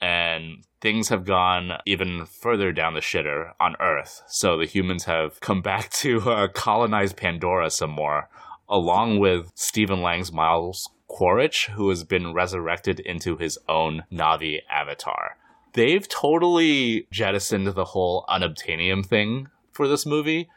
[0.00, 4.22] And things have gone even further down the shitter on Earth.
[4.28, 8.28] So the humans have come back to uh, colonize Pandora some more,
[8.68, 15.36] along with Stephen Lang's Miles Quaritch, who has been resurrected into his own Navi avatar.
[15.72, 20.48] They've totally jettisoned the whole unobtanium thing for this movie,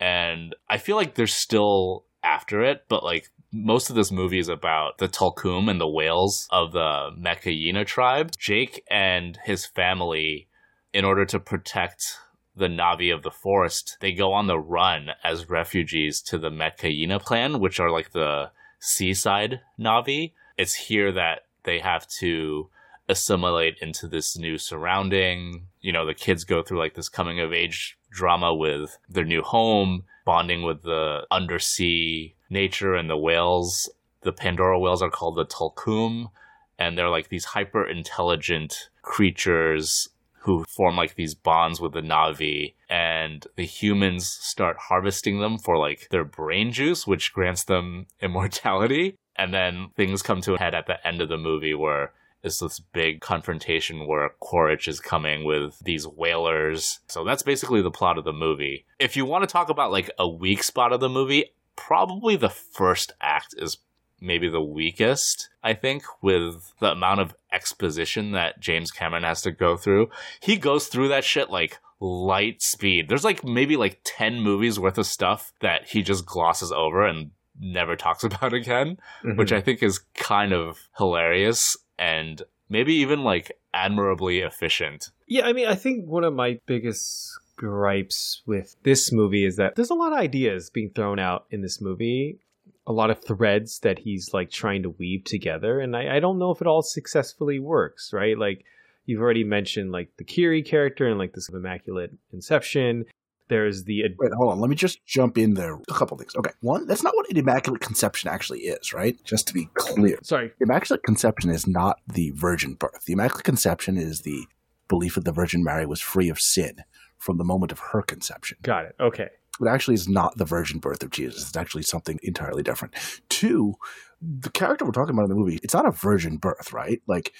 [0.00, 4.48] and I feel like they're still after it, but like most of this movie is
[4.48, 8.32] about the Tulkun and the whales of the Metkayina tribe.
[8.36, 10.48] Jake and his family,
[10.92, 12.18] in order to protect
[12.56, 17.22] the Navi of the forest, they go on the run as refugees to the Metkayina
[17.22, 20.32] clan, which are like the seaside Navi.
[20.58, 22.70] It's here that they have to
[23.08, 25.68] assimilate into this new surrounding.
[25.80, 29.42] You know, the kids go through like this coming of age drama with their new
[29.42, 33.90] home, bonding with the undersea nature and the whales.
[34.22, 36.30] The Pandora whales are called the Tulkun,
[36.78, 40.08] and they're like these hyper intelligent creatures
[40.44, 45.78] who form like these bonds with the Navi, and the humans start harvesting them for
[45.78, 49.16] like their brain juice, which grants them immortality.
[49.36, 52.12] And then things come to a head at the end of the movie where
[52.44, 57.00] it's this big confrontation where Quaritch is coming with these whalers.
[57.08, 58.84] So that's basically the plot of the movie.
[59.00, 62.50] If you want to talk about like a weak spot of the movie, probably the
[62.50, 63.78] first act is
[64.20, 69.52] maybe the weakest, I think, with the amount of exposition that James Cameron has to
[69.52, 70.10] go through.
[70.40, 73.08] He goes through that shit like light speed.
[73.08, 77.30] There's like maybe like 10 movies worth of stuff that he just glosses over and
[77.58, 79.36] never talks about again, mm-hmm.
[79.36, 85.10] which I think is kind of hilarious and maybe even like admirably efficient.
[85.26, 89.76] Yeah, I mean, I think one of my biggest gripes with this movie is that
[89.76, 92.38] there's a lot of ideas being thrown out in this movie
[92.86, 96.38] a lot of threads that he's like trying to weave together and I, I don't
[96.38, 98.36] know if it all successfully works right?
[98.38, 98.64] Like
[99.06, 103.04] you've already mentioned like the kiri character and like this immaculate inception.
[103.48, 104.60] There's the wait hold on.
[104.60, 105.74] Let me just jump in there.
[105.74, 106.34] A couple things.
[106.34, 106.50] Okay.
[106.60, 109.22] One that's not what an immaculate conception actually is right?
[109.24, 110.18] Just to be clear.
[110.22, 110.52] Sorry.
[110.60, 113.04] Immaculate conception is not the virgin birth.
[113.06, 114.46] The immaculate conception is the
[114.88, 116.84] belief that the virgin mary was free of sin
[117.24, 119.28] from the moment of her conception got it okay
[119.60, 121.48] it actually is not the virgin birth of Jesus.
[121.48, 122.94] It's actually something entirely different.
[123.28, 123.74] Two,
[124.20, 127.00] the character we're talking about in the movie, it's not a virgin birth, right?
[127.06, 127.32] Like,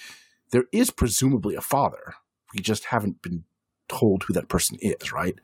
[0.51, 2.15] there is presumably a father.
[2.53, 3.43] We just haven't been
[3.89, 5.35] told who that person is, right?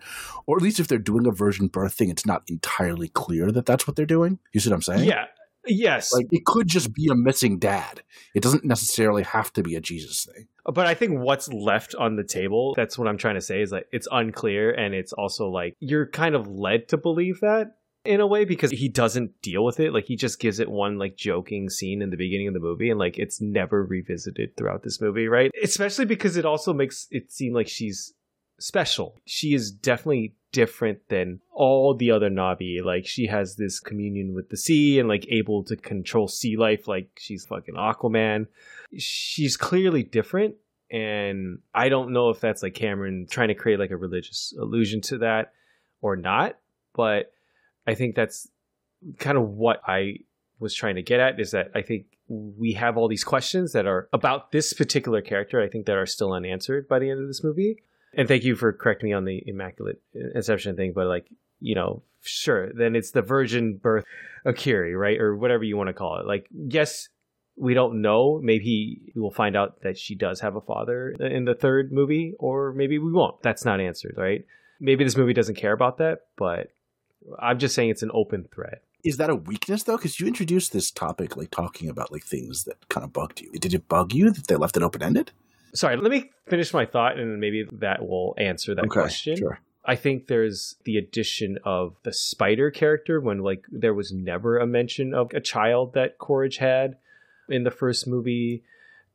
[0.45, 3.65] Or at least if they're doing a virgin birth thing, it's not entirely clear that
[3.65, 4.39] that's what they're doing.
[4.53, 5.09] You see what I'm saying?
[5.09, 5.25] Yeah.
[5.65, 6.13] Yes.
[6.13, 8.01] Like it could just be a missing dad.
[8.33, 10.47] It doesn't necessarily have to be a Jesus thing.
[10.65, 13.71] But I think what's left on the table, that's what I'm trying to say, is
[13.71, 18.19] like it's unclear and it's also like you're kind of led to believe that in
[18.19, 19.93] a way because he doesn't deal with it.
[19.93, 22.89] Like he just gives it one like joking scene in the beginning of the movie
[22.89, 25.51] and like it's never revisited throughout this movie, right?
[25.61, 28.13] Especially because it also makes it seem like she's
[28.59, 29.21] special.
[29.25, 32.83] She is definitely different than all the other Navi.
[32.83, 36.87] Like she has this communion with the sea and like able to control sea life
[36.87, 38.47] like she's fucking Aquaman.
[38.97, 40.55] She's clearly different
[40.91, 45.01] and I don't know if that's like Cameron trying to create like a religious allusion
[45.01, 45.53] to that
[46.01, 46.57] or not,
[46.93, 47.31] but
[47.87, 48.49] I think that's
[49.17, 50.17] kind of what I
[50.59, 53.85] was trying to get at is that I think we have all these questions that
[53.85, 57.27] are about this particular character, I think that are still unanswered by the end of
[57.27, 57.77] this movie.
[58.13, 61.27] And thank you for correcting me on the immaculate uh, inception thing, but like,
[61.59, 64.05] you know, sure, then it's the virgin birth
[64.45, 65.19] of Kiri, right?
[65.19, 66.25] Or whatever you want to call it.
[66.25, 67.09] Like, yes,
[67.55, 68.39] we don't know.
[68.41, 72.33] Maybe we will find out that she does have a father in the third movie,
[72.39, 73.41] or maybe we won't.
[73.43, 74.45] That's not answered, right?
[74.79, 76.71] Maybe this movie doesn't care about that, but
[77.39, 78.79] I'm just saying it's an open thread.
[79.03, 79.97] Is that a weakness though?
[79.97, 83.51] Because you introduced this topic like talking about like things that kind of bugged you.
[83.53, 85.31] Did it bug you that they left it open ended?
[85.73, 89.37] Sorry, let me finish my thought and maybe that will answer that okay, question.
[89.37, 89.59] Sure.
[89.83, 94.67] I think there's the addition of the spider character when like there was never a
[94.67, 96.97] mention of a child that Quaritch had
[97.49, 98.63] in the first movie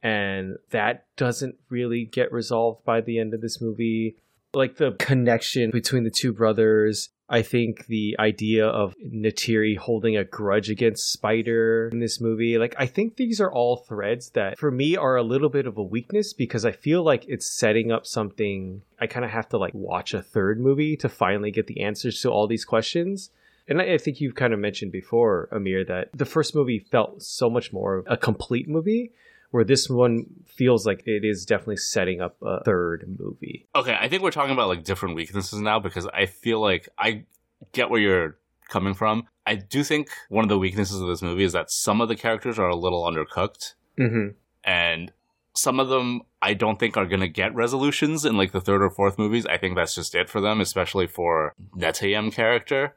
[0.03, 4.17] and that doesn't really get resolved by the end of this movie.
[4.53, 10.25] Like the connection between the two brothers I think the idea of Neytiri holding a
[10.25, 14.71] grudge against Spider in this movie, like, I think these are all threads that for
[14.71, 18.07] me are a little bit of a weakness because I feel like it's setting up
[18.07, 18.83] something.
[19.01, 22.21] I kind of have to like watch a third movie to finally get the answers
[22.21, 23.31] to all these questions.
[23.69, 27.51] And I think you've kind of mentioned before, Amir, that the first movie felt so
[27.51, 29.13] much more a complete movie
[29.51, 33.67] where this one feels like it is definitely setting up a third movie.
[33.75, 37.25] Okay, I think we're talking about like different weaknesses now because I feel like I
[37.73, 38.37] get where you're
[38.69, 39.25] coming from.
[39.47, 42.17] I do think one of the weaknesses of this movie is that some of the
[42.17, 43.75] characters are a little undercooked.
[43.99, 44.31] Mm-hmm.
[44.65, 45.13] And
[45.55, 48.83] some of them I don't think are going to get resolutions in like the third
[48.83, 49.47] or fourth movies.
[49.47, 52.95] I think that's just it for them, especially for Neteyam character,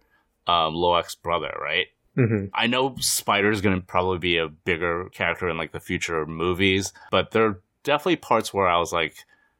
[0.48, 1.88] um, Loak's brother, right?
[2.18, 2.46] Mm-hmm.
[2.54, 6.92] I know Spider's going to probably be a bigger character in like the future movies,
[7.12, 9.16] but there are definitely parts where I was like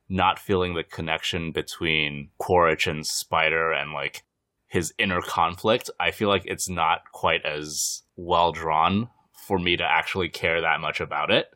[0.10, 4.24] not feeling the connection between Quaritch and Spider and like
[4.68, 5.90] his inner conflict.
[6.00, 9.10] I feel like it's not quite as well drawn
[9.48, 11.48] for me to actually care that much about it.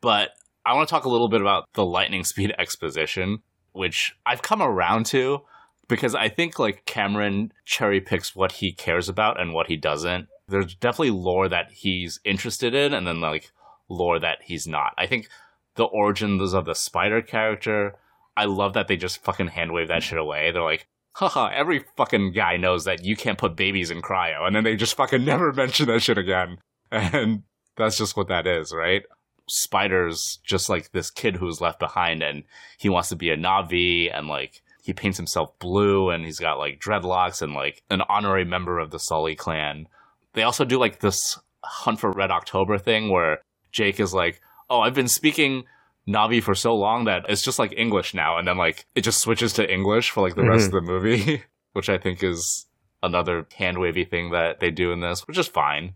[0.00, 0.30] But
[0.64, 4.62] I want to talk a little bit about the lightning speed exposition, which I've come
[4.62, 5.42] around to
[5.88, 10.28] because I think like Cameron cherry picks what he cares about and what he doesn't.
[10.46, 13.50] There's definitely lore that he's interested in and then like
[13.88, 14.92] lore that he's not.
[14.96, 15.28] I think
[15.74, 17.96] the origins of the spider character,
[18.36, 20.50] I love that they just fucking hand wave that shit away.
[20.50, 24.46] They're like, haha, every fucking guy knows that you can't put babies in cryo.
[24.46, 26.58] And then they just fucking never mention that shit again.
[26.90, 27.42] And
[27.76, 29.02] that's just what that is, right?
[29.48, 32.44] Spider's just like this kid who's left behind and
[32.78, 36.58] he wants to be a Navi and like he paints himself blue and he's got
[36.58, 39.88] like dreadlocks and like an honorary member of the Sully clan.
[40.34, 43.40] They also do like this Hunt for Red October thing where
[43.72, 45.64] Jake is like, "Oh, I've been speaking
[46.08, 49.20] Navi for so long that it's just like English now," and then like it just
[49.20, 50.76] switches to English for like the rest mm-hmm.
[50.76, 52.66] of the movie, which I think is
[53.02, 55.94] another hand wavy thing that they do in this, which is fine.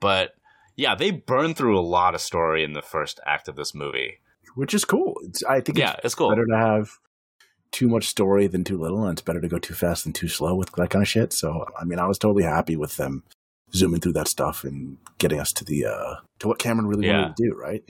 [0.00, 0.34] But
[0.76, 4.18] yeah, they burn through a lot of story in the first act of this movie.
[4.54, 5.14] which is cool.
[5.24, 6.30] It's, I think Yeah, it's it's cool.
[6.30, 6.98] better to have
[7.72, 10.28] too much story than too little, and it's better to go too fast than too
[10.28, 11.32] slow with that kind of shit.
[11.32, 13.24] So, I mean, I was totally happy with them
[13.74, 17.22] zooming through that stuff and getting us to the uh to what Cameron really Yeah.
[17.22, 17.82] wanted to do, right?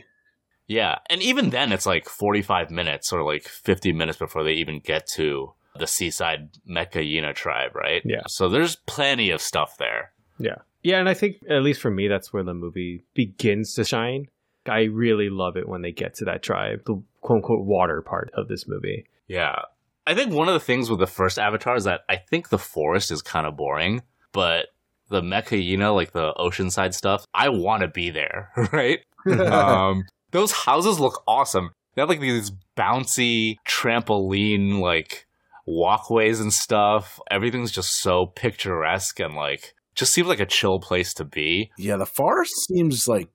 [0.68, 4.78] Yeah, and even then, it's like 45 minutes or like 50 minutes before they even
[4.78, 8.00] get to the seaside Metkayina tribe, right?
[8.04, 8.22] Yeah.
[8.28, 10.12] So there's plenty of stuff there.
[10.38, 10.56] Yeah.
[10.82, 14.28] Yeah, and I think at least for me that's where the movie begins to shine.
[14.66, 18.30] I really love it when they get to that tribe, the quote unquote water part
[18.34, 19.06] of this movie.
[19.26, 19.62] Yeah.
[20.07, 22.59] I think one of the things with the first Avatar is that I think the
[22.59, 24.66] forest is kind of boring, but
[25.09, 29.00] the Mecca, you know, like the oceanside stuff, I want to be there, right?
[29.40, 31.70] um, those houses look awesome.
[31.94, 35.26] They have like these bouncy trampoline like
[35.66, 37.20] walkways and stuff.
[37.30, 41.70] Everything's just so picturesque and like just seems like a chill place to be.
[41.76, 43.28] Yeah, the forest seems like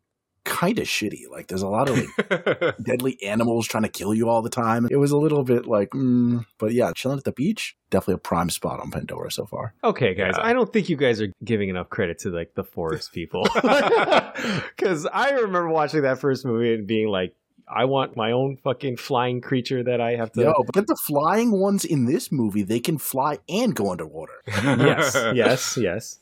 [0.48, 1.30] kind of shitty.
[1.30, 4.88] Like there's a lot of like deadly animals trying to kill you all the time.
[4.90, 8.20] It was a little bit like, mm, but yeah, chilling at the beach, definitely a
[8.20, 9.74] prime spot on Pandora so far.
[9.84, 10.46] Okay, guys, Yeah.
[10.46, 13.46] I don't think you guys are giving enough credit to like the forest people.
[14.78, 17.36] Cuz I remember watching that first movie and being like
[17.70, 21.52] I want my own fucking flying creature that I have to Yo, but the flying
[21.52, 24.42] ones in this movie, they can fly and go underwater.
[24.48, 26.20] yes, yes, yes.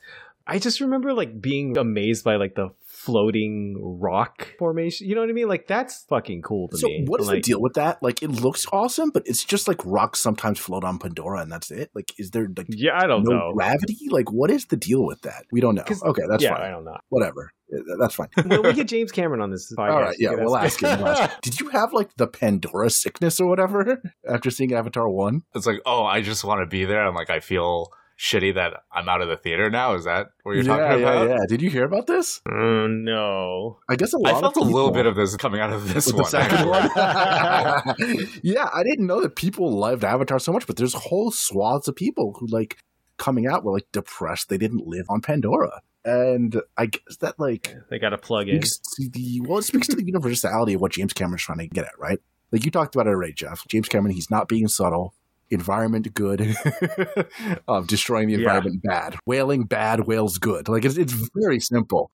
[0.48, 5.08] I just remember like being amazed by like the floating rock formation.
[5.08, 5.48] You know what I mean?
[5.48, 7.04] Like that's fucking cool to So me.
[7.08, 8.02] what is like, the deal with that?
[8.04, 11.72] Like it looks awesome, but it's just like rocks sometimes float on Pandora and that's
[11.72, 11.92] it.
[11.94, 13.54] Like is there like Yeah, I don't no know.
[13.54, 14.08] gravity?
[14.10, 15.46] Like what is the deal with that?
[15.52, 15.84] We don't know.
[16.04, 16.72] Okay, that's yeah, I fine.
[16.72, 16.98] don't know.
[17.10, 17.52] Whatever.
[17.74, 18.28] Uh, That's fine.
[18.44, 21.00] When we get James Cameron on this podcast, All right, yeah, we'll ask him.
[21.00, 21.42] we'll ask.
[21.42, 25.42] Did you have like the Pandora sickness or whatever after seeing Avatar 1?
[25.56, 27.04] It's like, oh, I just want to be there.
[27.04, 29.94] I'm like, I feel shitty that I'm out of the theater now.
[29.96, 31.28] Is that what you're yeah, talking about?
[31.28, 31.36] yeah.
[31.36, 31.46] yeah.
[31.48, 32.42] Did you hear about this?
[32.50, 33.80] Oh no.
[33.90, 36.08] I guess a lot I felt a little bit of this coming out of this
[36.08, 36.24] with one.
[36.24, 38.30] the second one.
[38.44, 41.96] yeah, I didn't know that people loved Avatar so much, but there's whole swaths of
[41.96, 42.78] people who like
[43.18, 45.82] coming out were like depressed they didn't live on Pandora.
[46.04, 48.60] And I guess that like They got a plug in.
[48.60, 51.98] the well, it speaks to the universality of what James Cameron's trying to get at,
[51.98, 52.20] right?
[52.52, 53.68] Like you talked about it already, Jeff.
[53.68, 55.16] James Cameron, he's not being subtle.
[55.52, 56.42] Environment good,
[57.68, 58.40] um, destroying the Yeah.
[58.40, 60.68] environment bad, whaling bad, whales good.
[60.68, 62.12] Like it's it's very simple,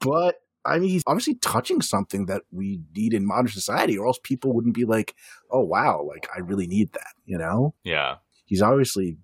[0.00, 4.18] but I mean he's obviously touching something that we need in modern society, or else
[4.22, 5.14] people wouldn't be like,
[5.50, 7.74] "Oh wow, like I really need that," you know?
[7.84, 8.16] yeah.
[8.46, 9.16] He's obviously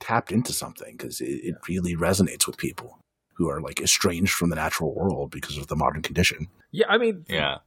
[0.00, 2.98] tapped into something because it, it really resonates with people
[3.34, 6.46] who are like estranged from the natural world because of the modern condition.
[6.72, 7.58] Yeah, I mean, Yeah.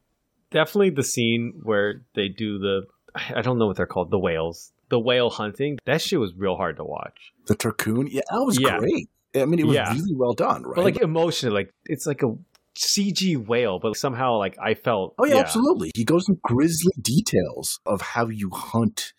[0.52, 2.84] definitely the scene where they do the
[3.16, 4.72] I don't know what they're called, the whales.
[4.92, 5.78] The whale hunting.
[5.86, 7.18] That shit was real hard to watch.
[7.48, 8.78] The Tulkun, yeah, that was Yeah.
[8.78, 9.10] great.
[9.36, 9.92] I mean, it was Yeah.
[9.94, 10.76] really well done, right?
[10.76, 12.36] But like emotionally, like it's like a
[12.78, 15.92] CG whale, but somehow like I felt oh yeah, absolutely.
[15.96, 19.14] He goes in grisly details of how you hunt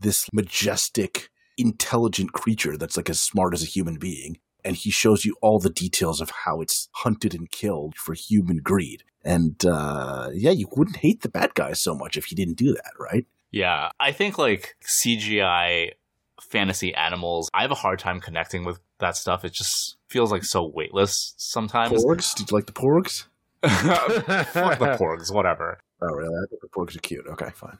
[0.00, 5.24] this majestic, intelligent creature that's like as smart as a human being, and he shows
[5.24, 9.04] you all the details of how it's hunted and killed for human greed.
[9.24, 12.72] And uh, yeah, you wouldn't hate the bad guys so much if he didn't do
[12.72, 13.26] that, right?
[13.52, 13.90] Yeah.
[14.00, 15.90] I think like CGI
[16.40, 19.44] fantasy animals, I have a hard time connecting with that stuff.
[19.44, 22.02] It just feels like so weightless sometimes.
[22.04, 22.34] Porgs?
[22.34, 23.26] Did you like the porgs?
[23.62, 25.78] Fuck the porgs, whatever.
[26.04, 26.34] Oh, really?
[26.34, 27.24] I think the porgs are cute.
[27.28, 27.78] Okay, fine.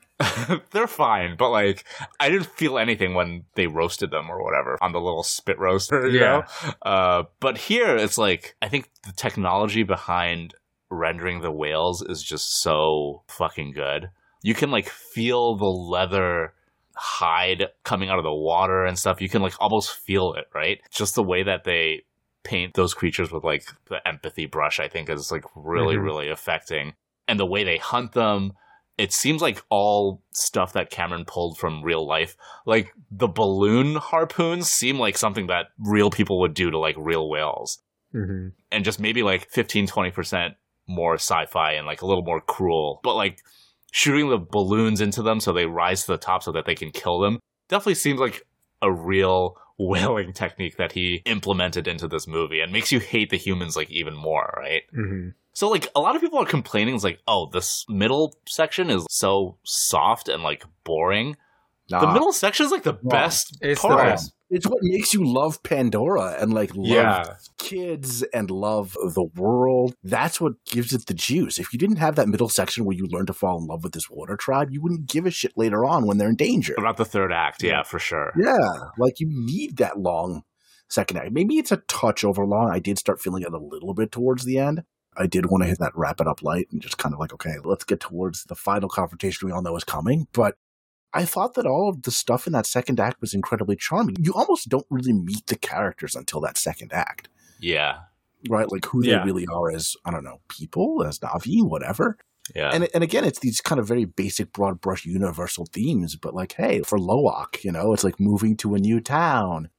[0.71, 1.83] They're fine, but like
[2.21, 6.07] I didn't feel anything when they roasted them or whatever on the little spit roaster,
[6.07, 6.43] you Yeah.
[6.63, 6.71] know?
[6.89, 10.53] Uh, but here it's like I think the technology behind
[10.89, 14.09] rendering the whales is just so fucking good.
[14.43, 16.53] You can like feel the leather
[16.95, 19.19] hide coming out of the water and stuff.
[19.21, 20.79] You can like almost feel it, right?
[20.91, 22.03] Just the way that they
[22.43, 26.03] paint those creatures with like the empathy brush, I think is like really, Mhm.
[26.03, 26.93] really affecting.
[27.27, 28.53] And the way they hunt them,
[28.97, 32.35] it seems like all stuff that Cameron pulled from real life.
[32.65, 37.29] Like the balloon harpoons seem like something that real people would do to like real
[37.29, 37.81] whales.
[38.11, 42.41] hmm And just maybe like 15, 20% more sci fi and like a little more
[42.41, 42.99] cruel.
[43.03, 43.39] But like
[43.93, 46.89] shooting the balloons into them so they rise to the top so that they can
[46.91, 47.39] kill them
[47.69, 48.45] definitely seems like
[48.81, 53.37] a real whaling technique that he implemented into this movie and makes you hate the
[53.37, 54.81] humans like even more, right?
[54.93, 58.89] hmm So like a lot of people are complaining it's like, oh, this middle section
[58.89, 61.37] is so soft and like boring.
[61.89, 64.05] The middle section is like the best It's the part.
[64.05, 64.33] best.
[64.53, 67.35] It's what makes you love Pandora and like love Yeah.
[67.57, 69.95] kids and love the world.
[70.03, 71.57] That's what gives it the juice.
[71.59, 73.93] If you didn't have that middle section where you learn to fall in love with
[73.93, 76.75] this water tribe, you wouldn't give a shit later on when they're in danger.
[76.77, 78.31] About the third act, yeah, for sure.
[78.39, 80.43] Yeah, like you need that long
[80.89, 81.31] second act.
[81.31, 82.69] Maybe it's a touch over long.
[82.71, 84.83] I did start feeling it a little bit towards the end.
[85.17, 87.33] I did want to hit that wrap it up light and just kind of like,
[87.33, 90.27] okay, let's get towards the final confrontation we all know is coming.
[90.33, 90.55] But
[91.13, 94.15] I thought that all of the stuff in that second act was incredibly charming.
[94.19, 97.99] You almost don't really meet the characters until that second act, Yeah.
[98.49, 98.71] right?
[98.71, 99.19] Like who Yeah.
[99.19, 102.17] they really are as, I don't know, people, as Navi, whatever.
[102.55, 102.71] Yeah.
[102.73, 106.17] And and again, it's these kind of very basic, broad brush, universal themes.
[106.17, 109.69] But like, hey, for Loak, you know, it's like moving to a new town.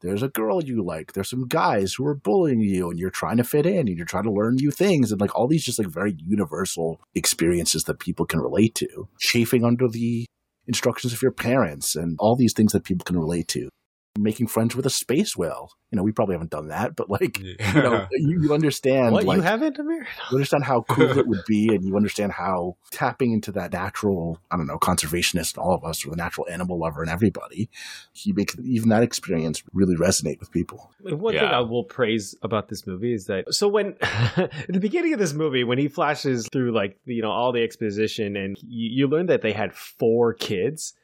[0.00, 1.12] There's a girl you like.
[1.12, 4.06] There's some guys who are bullying you, and you're trying to fit in, and you're
[4.06, 7.98] trying to learn new things, and like all these just like very universal experiences that
[8.00, 9.08] people can relate to.
[9.18, 10.26] Chafing under the
[10.66, 13.68] instructions of your parents, and all these things that people can relate to.
[14.18, 15.72] Making friends with a space whale.
[15.90, 19.12] You know, we probably haven't done that, but like, you know, you, you understand.
[19.12, 20.06] What like, you haven't, Amir?
[20.30, 24.40] you understand how cool it would be, and you understand how tapping into that natural,
[24.50, 27.68] I don't know, conservationist in all of us, or the natural animal lover in everybody,
[28.12, 30.90] he makes even that experience really resonate with people.
[31.00, 35.12] One thing I will praise about this movie is that so when at the beginning
[35.12, 38.90] of this movie, when he flashes through like you know all the exposition and you,
[38.90, 40.94] you learn that they had four kids,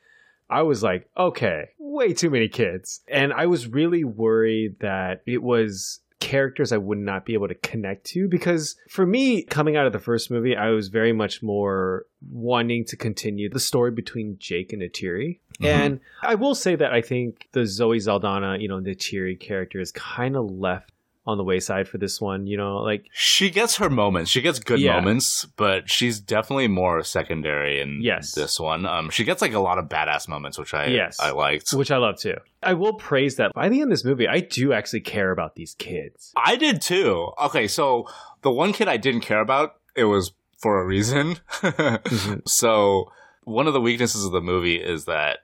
[0.51, 5.43] I was like, okay, way too many kids, and I was really worried that it
[5.43, 9.87] was characters I would not be able to connect to because for me coming out
[9.87, 14.37] of the first movie I was very much more wanting to continue the story between
[14.39, 15.67] Jake and Neytiri Mhm.
[15.67, 19.93] and I will say that I think the Zoe Saldana, you know, Neytiri character is
[19.93, 20.93] kind of left
[21.27, 22.47] on the wayside for this one.
[22.47, 24.31] You know, like She gets her moments.
[24.31, 24.95] She gets good Yeah.
[24.97, 28.33] moments, but she's definitely more secondary in Yes.
[28.33, 28.87] this one.
[28.87, 31.19] Um, she gets like a lot of badass moments, which I Yes.
[31.21, 31.73] I liked.
[31.73, 32.37] which I love too.
[32.63, 35.55] I will praise that by the end of this movie, I do actually care about
[35.57, 36.33] these kids.
[36.37, 37.31] I did too.
[37.43, 38.07] Okay, so
[38.43, 41.37] the one kid I didn't care about, it was for a reason.
[42.47, 43.11] So
[43.45, 45.39] one of the weaknesses of the movie is that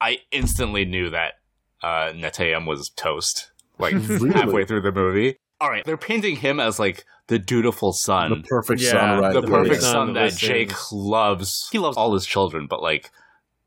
[0.00, 1.34] I instantly knew that
[1.82, 3.50] uh, Neteyam was toast.
[3.80, 4.30] Like Really?
[4.32, 5.36] halfway through the movie.
[5.60, 8.30] All right, they're painting him as like the dutiful son.
[8.30, 9.32] The perfect Yeah, son, right?
[9.34, 10.40] the the perfect son son that that listens.
[10.40, 11.68] Jake loves.
[11.70, 13.10] He loves all his children, but like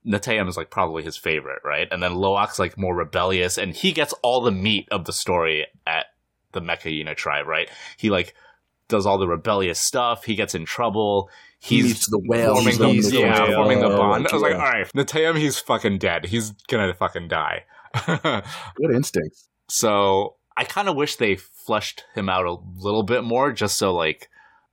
[0.05, 1.87] Neteyam is like probably his favorite, right?
[1.91, 5.67] And then Loak's like more rebellious, and he gets all the meat of the story
[5.85, 6.07] at
[6.51, 7.69] the Metkayina tribe, right?
[7.97, 8.33] He like
[8.87, 10.25] does all the rebellious stuff.
[10.25, 11.29] He gets in trouble.
[11.59, 12.55] He's meets the whale.
[12.55, 13.53] forming the, he's the yeah, whale.
[13.55, 14.27] forming the bond.
[14.27, 16.25] I was like, all right, Neteyam, he's fucking dead.
[16.25, 17.63] He's gonna fucking die.
[18.75, 19.47] Good instincts.
[19.77, 23.91] So I kind of wish they fleshed him out a little bit more, just so
[23.93, 24.29] like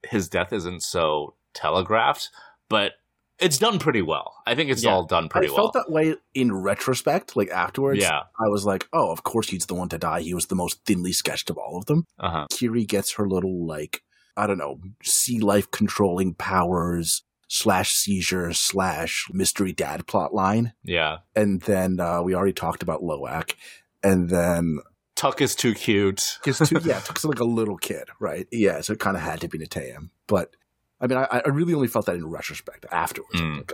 [0.07, 2.29] his death isn't so telegraphed.
[2.69, 2.93] But
[3.39, 4.35] it's done pretty well.
[4.47, 4.91] I think it's Yeah.
[4.91, 5.57] all done pretty well.
[5.57, 5.73] I well.
[5.73, 8.01] felt that way in retrospect, like afterwards.
[8.03, 8.25] yeah.
[8.39, 10.21] I was like, oh, of course he's the one to die.
[10.21, 12.07] He was the most thinly sketched of all of them.
[12.19, 12.47] Uh huh.
[12.51, 14.03] Kiri gets her little like
[14.37, 21.19] I don't know sea life controlling powers slash seizure slash mystery dad plot line, Yeah.
[21.35, 23.57] and then uh, we already talked about Loak,
[24.05, 24.79] and then
[25.21, 26.39] Tuck is too cute.
[26.43, 28.47] because yeah, Tuck's like a little kid, right?
[28.51, 30.57] Yeah, so it kind of had to be Neteyam, but
[30.99, 33.41] I mean, I, I really only felt that in retrospect afterwards.
[33.41, 33.59] Mm.
[33.59, 33.73] Like.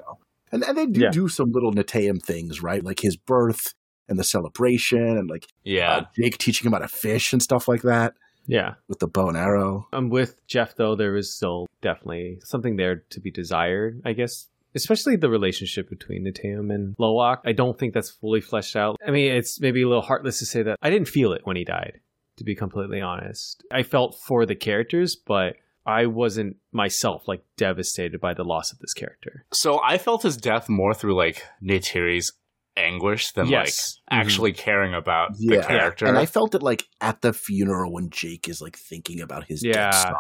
[0.53, 1.11] And and they do Yeah.
[1.11, 2.83] do some little Neteyam things, right?
[2.85, 3.75] Like his birth
[4.09, 5.91] and the celebration, and like Yeah.
[5.97, 8.15] uh, Jake teaching him how to fish and stuff like that
[8.47, 8.75] Yeah.
[8.89, 9.87] with the bow and arrow.
[9.93, 10.95] I'm with Jeff though.
[10.97, 14.49] There is still definitely something there to be desired, I guess.
[14.77, 17.41] Especially the relationship between Neteyam and Loak.
[17.45, 18.97] I don't think that's fully fleshed out.
[19.07, 21.57] I mean, it's maybe a little heartless to say that I didn't feel it when
[21.57, 22.01] he died,
[22.37, 23.65] to be completely honest.
[23.73, 25.57] I felt for the characters, but
[25.87, 29.47] I wasn't myself like devastated by the loss of this character.
[29.53, 32.33] So I felt his death more through like Neytiri's
[32.77, 33.99] anguish than Yes.
[34.11, 35.61] like actually caring about Yeah.
[35.61, 36.07] the character.
[36.07, 39.65] And I felt it like at the funeral when Jake is like thinking about his
[39.65, 39.73] Yeah.
[39.91, 40.15] dead son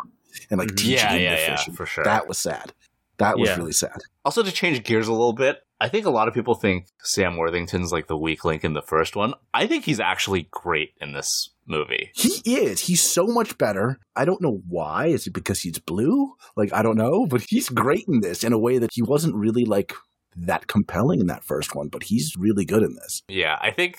[0.51, 0.77] and like Mhm.
[0.77, 1.75] teaching Yeah, him yeah, to yeah, fish.
[1.75, 2.05] for sure.
[2.05, 2.73] That was sad.
[3.19, 3.57] That was Yeah.
[3.57, 3.99] really sad.
[4.25, 7.37] Also, to change gears a little bit, I think a lot of people think Sam
[7.37, 9.35] Worthington's like the weak link in the first one.
[9.53, 12.11] I think he's actually great in this movie.
[12.15, 12.81] He is.
[12.81, 13.99] He's so much better.
[14.15, 15.07] I don't know why.
[15.09, 16.35] Is it because he's blue?
[16.57, 19.35] Like I don't know, but he's great in this in a way that he wasn't
[19.35, 19.93] really like
[20.37, 23.23] that compelling in that first one, but he's really good in this.
[23.29, 23.99] Yeah, I think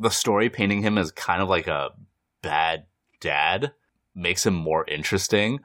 [0.00, 1.90] the story painting him as kind of like a
[2.42, 2.86] bad
[3.20, 3.72] dad
[4.14, 5.60] makes him more interesting.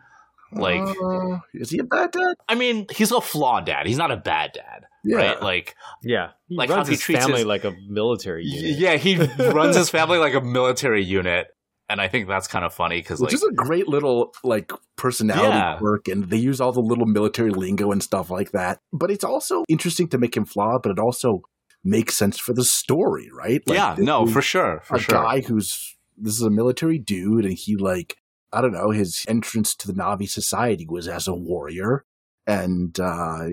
[0.55, 2.35] Like, Uh, is he a bad dad?
[2.47, 3.85] I mean, he's a flawed dad.
[3.87, 5.17] He's not a bad dad, Yeah.
[5.17, 5.41] right?
[5.41, 8.79] Like, Yeah, he Like, runs how he his treats family his- like a military unit.
[8.79, 9.15] yeah, he
[9.51, 11.47] runs his family like a military unit,
[11.89, 14.71] and I think that's kind of funny because Which like, is a great little like
[14.95, 15.77] personality Yeah.
[15.77, 18.79] quirk, and they use all the little military lingo and stuff like that.
[18.91, 21.41] But it's also interesting to make him flawed, but it also
[21.83, 23.61] makes sense for the story, right?
[23.67, 25.15] Like, yeah, no, for sure, for a sure.
[25.21, 28.17] guy who's this is a military dude, and he like
[28.53, 32.05] I don't know his entrance to the Navi society was as a warrior,
[32.45, 33.47] and uh,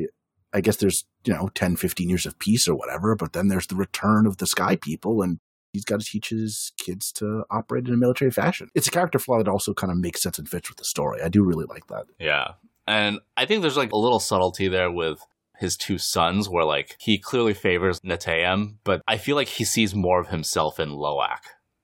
[0.53, 3.67] I guess there's you know 10, 15 years of peace or whatever, but then there's
[3.67, 5.39] the return of the Sky People, and
[5.73, 8.69] he's got to teach his kids to operate in a military fashion.
[8.75, 11.23] It's a character flaw that also kind of makes sense and fits with the story.
[11.23, 12.07] I do really like that.
[12.19, 12.53] Yeah.
[12.87, 15.21] And I think there's like a little subtlety there with
[15.59, 19.95] his two sons where like he clearly favors Neteyam, but I feel like he sees
[19.95, 21.41] more of himself in Loak,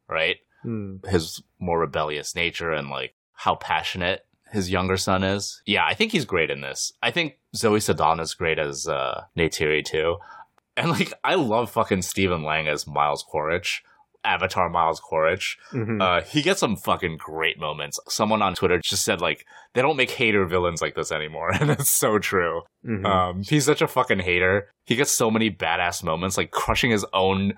[0.08, 0.36] right?
[0.66, 0.96] Hmm.
[1.08, 5.62] His more rebellious nature and like how passionate his younger son is.
[5.64, 6.92] Yeah, I think he's great in this.
[7.02, 10.16] I think Zoe Saldana's great as uh Neytiri too.
[10.76, 13.82] And like I love fucking Stephen Lang as Miles Quaritch.
[14.24, 15.56] Avatar Miles Quaritch.
[15.72, 16.02] Mhm.
[16.02, 18.00] Uh, he gets some fucking great moments.
[18.08, 21.70] Someone on Twitter just said like they don't make hater villains like this anymore, and
[21.70, 22.62] it's so true.
[22.84, 23.06] Mhm.
[23.06, 24.68] Um, he's such a fucking hater.
[24.84, 27.54] He gets so many badass moments, like crushing his own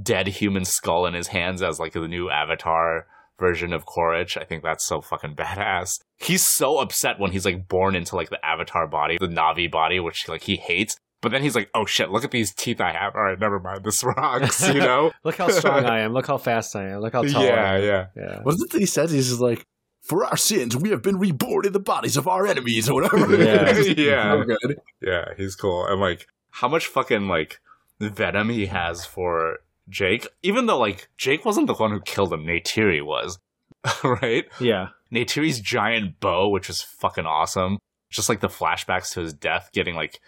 [0.00, 3.06] dead human skull in his hands as like the new Avatar
[3.38, 4.36] version of Quaritch.
[4.36, 6.00] I think that's so fucking badass.
[6.18, 9.98] He's so upset when he's like born into like the Avatar body, the Navi body,
[9.98, 10.96] which like he hates.
[11.22, 12.10] But then he's like, "Oh shit!
[12.10, 13.14] Look at these teeth I have.
[13.14, 13.84] All right, never mind.
[13.84, 15.12] This rocks." You know?
[15.24, 16.14] Look how strong I am.
[16.14, 17.00] Look how fast I am.
[17.00, 17.82] Look how tall I yeah, am.
[17.82, 18.06] yeah.
[18.16, 18.40] Yeah.
[18.42, 19.10] What is it that he says?
[19.10, 19.66] He's just like,
[20.00, 23.36] "For our sins, we have been reborn in the bodies of our enemies," or whatever.
[23.36, 23.70] Yeah.
[23.96, 24.32] Yeah.
[24.32, 24.80] so good.
[25.02, 25.84] Yeah, he's cool.
[25.86, 27.60] And like how much fucking like
[28.00, 29.58] venom he has for
[29.90, 30.26] Jake.
[30.42, 33.38] Even though like Jake wasn't the one who killed him, Neytiri was.
[34.04, 34.44] right?
[34.60, 34.88] Yeah.
[35.12, 37.78] Neytiri's giant bow, which was fucking awesome.
[38.10, 40.20] Just like the flashbacks to his death getting like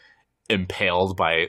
[0.49, 1.49] impaled by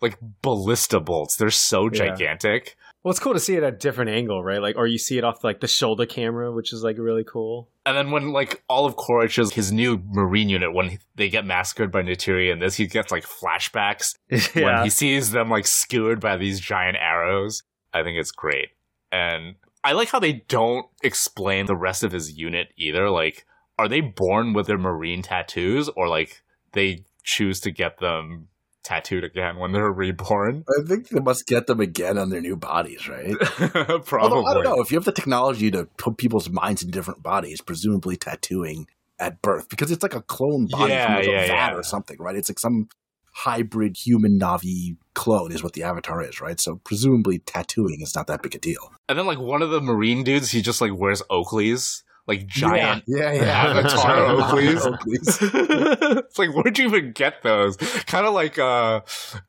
[0.00, 1.36] like ballista bolts.
[1.36, 2.76] They're so gigantic.
[3.06, 4.60] Well, it's cool to see it at a different angle, right?
[4.60, 7.70] Like, or you see it off like the shoulder camera, which is like really cool.
[7.84, 11.92] And then when like all of Quaritch's his new marine unit when they get massacred
[11.92, 14.16] by Neytiri and this he gets like flashbacks
[14.54, 17.62] when he sees them like skewered by these giant arrows.
[17.94, 18.70] I think it's great.
[19.12, 19.54] And
[19.84, 23.08] I like how they don't explain the rest of his unit either.
[23.08, 23.46] Like,
[23.78, 26.42] are they born with their marine tattoos or like
[26.72, 28.48] they choose to get them
[28.86, 30.64] tattooed again when they're reborn?
[30.78, 33.34] I think they must get them again on their new bodies, right?
[33.38, 34.18] Probably.
[34.20, 37.22] Although I don't know if you have the technology to put people's minds in different
[37.22, 38.86] bodies, presumably tattooing
[39.18, 41.74] at birth, because it's like a clone body Yeah, from like yeah, a vat yeah.
[41.74, 42.36] or something, right?
[42.36, 42.88] It's like some
[43.32, 46.58] hybrid human Navi clone is what the avatar is, right?
[46.58, 48.92] So presumably tattooing is not that big a deal.
[49.08, 53.04] And then like one of the marine dudes, he just like wears Oakleys, like giant
[53.06, 54.80] yeah, yeah, Avatar Oakleys.
[54.98, 56.18] Oakleys.
[56.24, 57.76] it's like where'd you even get those?
[57.76, 59.00] Kind of like uh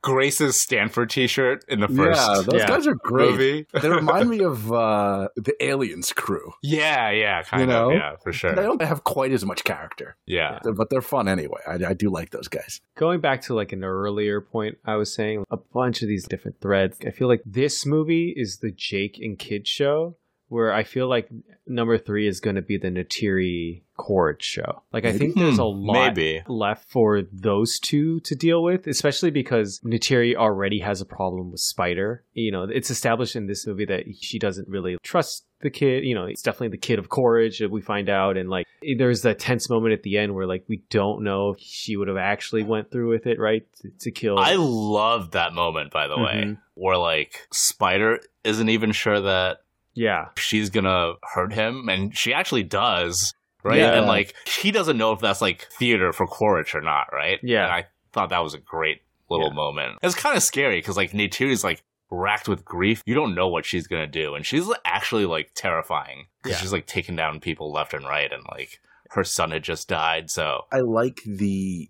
[0.02, 3.30] Grace's Stanford T-shirt in the first yeah, those yeah, guys are great.
[3.30, 3.66] movie.
[3.82, 6.52] they remind me of uh, the Aliens crew.
[6.62, 7.90] yeah, yeah, kind You know?
[7.90, 8.54] of, yeah, for sure.
[8.54, 11.60] They don't have quite as much character, Yeah, but they're fun anyway.
[11.66, 12.80] I, I do like those guys.
[12.96, 16.60] Going back to like an earlier point, I was saying a bunch of these different
[16.60, 16.98] threads.
[17.06, 20.16] I feel like this movie is the Jake and Kid show,
[20.48, 21.28] where I feel like
[21.66, 24.82] number three is going to be the Neytiri Quaritch show.
[24.92, 26.42] Like, I think there's a Hmm, lot maybe.
[26.48, 31.60] left for those two to deal with, especially because Neytiri already has a problem with
[31.60, 32.24] Spider.
[32.32, 36.04] You know, it's established in this movie that she doesn't really trust the kid.
[36.04, 38.36] You know, it's definitely the kid of Quaritch that we find out.
[38.36, 41.60] And like, there's that tense moment at the end where like we don't know if
[41.60, 43.66] she would have actually went through with it, right?
[43.82, 44.38] To, to kill.
[44.38, 45.90] I love that moment.
[45.92, 46.58] By the way, Mhm.
[46.74, 49.58] where like Spider isn't even sure that
[49.98, 50.28] yeah.
[50.36, 53.34] she's gonna hurt him, and she actually does,
[53.64, 53.78] right?
[53.78, 53.94] Yeah.
[53.94, 57.38] And like he doesn't know if that's like theater for Quaritch or not, right?
[57.42, 57.64] Yeah.
[57.64, 59.54] And I thought that was a great little Yeah.
[59.54, 59.98] moment.
[60.02, 63.02] It's kind of scary because like Neytiri's like racked with grief.
[63.04, 66.62] You don't know what she's gonna do, and she's actually like terrifying because Yeah.
[66.62, 68.80] she's like taking down people left and right, and like
[69.10, 70.30] her son had just died.
[70.30, 71.88] So I like the,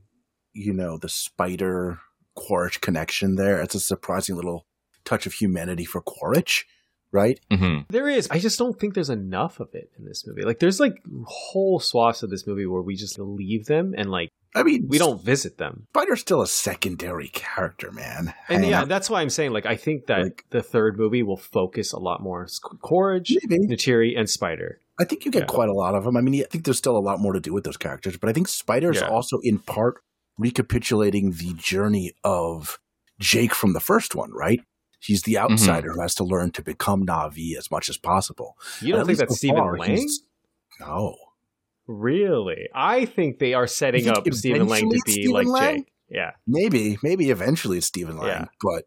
[0.53, 1.99] you know, the spider
[2.37, 3.61] Quaritch connection there.
[3.61, 4.67] It's a surprising little
[5.05, 6.65] touch of humanity for Quaritch,
[7.13, 7.39] right?
[7.51, 7.87] mhm.
[7.89, 8.29] There is.
[8.31, 10.43] I just don't think there's enough of it in this movie.
[10.43, 14.29] Like, there's like whole swaths of this movie where we just leave them and like
[14.55, 15.87] I mean, we don't visit them.
[15.95, 18.33] Spider's still a secondary character, man.
[18.49, 20.99] And Hanging yeah, out- that's why I'm saying like I think that Like- the third
[20.99, 23.67] movie will focus a lot more on Quaritch, maybe.
[23.69, 24.81] Neytiri, and Spider.
[24.99, 25.47] I think you get Yeah.
[25.47, 26.17] quite a lot of them.
[26.17, 28.29] I mean, I think there's still a lot more to do with those characters, but
[28.31, 29.09] I think Spider is Yeah.
[29.09, 30.01] also in part
[30.39, 32.79] recapitulating the journey of
[33.21, 34.61] Jake from the first one, right?
[35.01, 35.53] He's the Mm-hmm.
[35.53, 38.57] outsider who has to learn to become Navi as much as possible.
[38.81, 40.09] You don't think that's Stephen far, Lang?
[40.81, 41.17] No.
[41.87, 42.69] Really?
[42.75, 45.77] I think they are setting up Stephen Lang to be Stephen like Lang?
[45.79, 45.93] Jake.
[46.11, 46.31] Yeah.
[46.47, 48.45] Maybe, maybe eventually it's Stephen Lang, Yeah.
[48.63, 48.85] but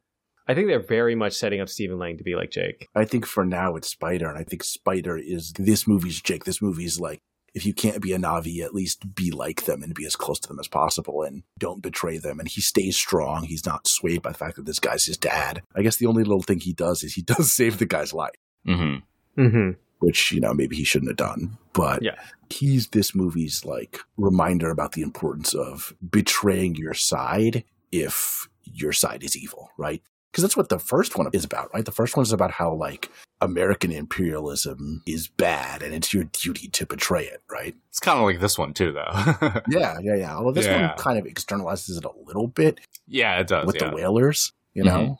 [0.48, 2.88] I think they're very much setting up Stephen Lang to be like Jake.
[2.96, 6.44] I think for now it's Spider, and I think Spider is this movie's Jake.
[6.46, 7.22] This movie's like,
[7.54, 10.40] if you can't be a Navi, at least be like them and be as close
[10.40, 12.40] to them as possible and don't betray them.
[12.40, 13.44] And he stays strong.
[13.44, 15.62] He's not swayed by the fact that this guy's his dad.
[15.76, 18.36] I guess the only little thing he does is he does save the guy's life,
[18.68, 19.02] Mhm.
[19.38, 19.72] Mm-hmm.
[20.00, 21.58] which, you know, maybe he shouldn't have done.
[21.74, 22.16] But Yeah.
[22.50, 29.24] he's this movie's like reminder about the importance of betraying your side if your side
[29.24, 30.02] is evil, right?
[30.32, 31.84] Because that's what the first one is about, right?
[31.84, 33.10] The first one is about how like
[33.42, 37.76] American imperialism is bad and it's your duty to betray it, right?
[37.90, 39.12] it's kind of like this one too, though.
[39.68, 40.36] Yeah, yeah, yeah.
[40.36, 40.90] Although this Yeah.
[40.90, 43.66] one kind of externalizes it a little bit yeah, it does.
[43.66, 43.90] with yeah.
[43.90, 45.20] the whalers, you know?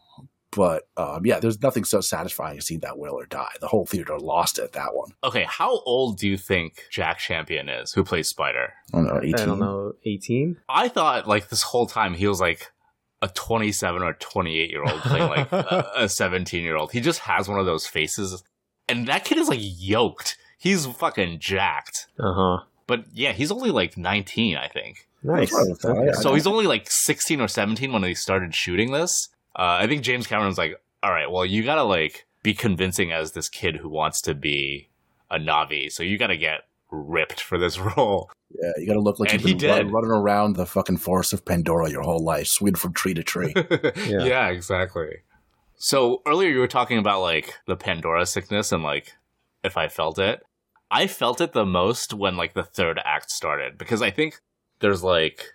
[0.54, 3.52] But um, yeah, there's nothing so satisfying as seeing that whaler die.
[3.62, 5.12] The whole theater lost it at that one.
[5.24, 8.74] Okay, how old do you think Jack Champion is, who plays Spider?
[8.94, 9.34] I don't know, 18.
[9.36, 10.58] I don't know, 18?
[10.68, 12.70] I thought like this whole time he was like
[13.22, 16.92] a 27 or 28 year old playing like a 17 year old.
[16.92, 18.44] He just has one of those faces,
[18.90, 20.38] and that kid is like yoked.
[20.58, 22.08] He's fucking jacked.
[22.20, 22.64] Uh huh.
[22.88, 25.08] But yeah, he's only like 19, I think.
[25.24, 25.52] Nice.
[25.52, 26.06] That's what I thought, Okay.
[26.08, 26.12] yeah.
[26.20, 29.30] So he's only like 16 or 17 when they started shooting this.
[29.56, 33.32] Uh, I think James Cameron's like, all right, well, you gotta like be convincing as
[33.34, 34.90] this kid who wants to be
[35.30, 35.92] a Navi.
[35.92, 36.62] So you gotta get
[36.92, 38.30] ripped for this role.
[38.50, 40.98] Yeah, you got to look like And you've he been run- running around the fucking
[40.98, 43.54] forest of Pandora your whole life, swinging from tree to tree.
[44.08, 44.50] yeah.
[44.50, 45.18] exactly.
[45.78, 49.14] So earlier you were talking about like the Pandora sickness and like
[49.64, 50.44] if I felt it.
[50.94, 54.42] I felt it the most when like the third act started because I think
[54.80, 55.46] there's like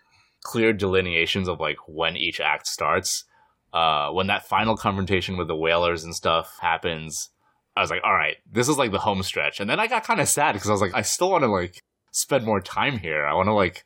[0.43, 3.25] clear delineations of like when each act starts.
[3.73, 7.29] Uh, when that final confrontation with the whalers and stuff happens,
[7.77, 9.61] I was like, all right, this is like the home stretch.
[9.61, 11.49] And then I got kind of sad because I was like, I still want to
[11.51, 13.27] like spend more time here.
[13.27, 13.85] I want to like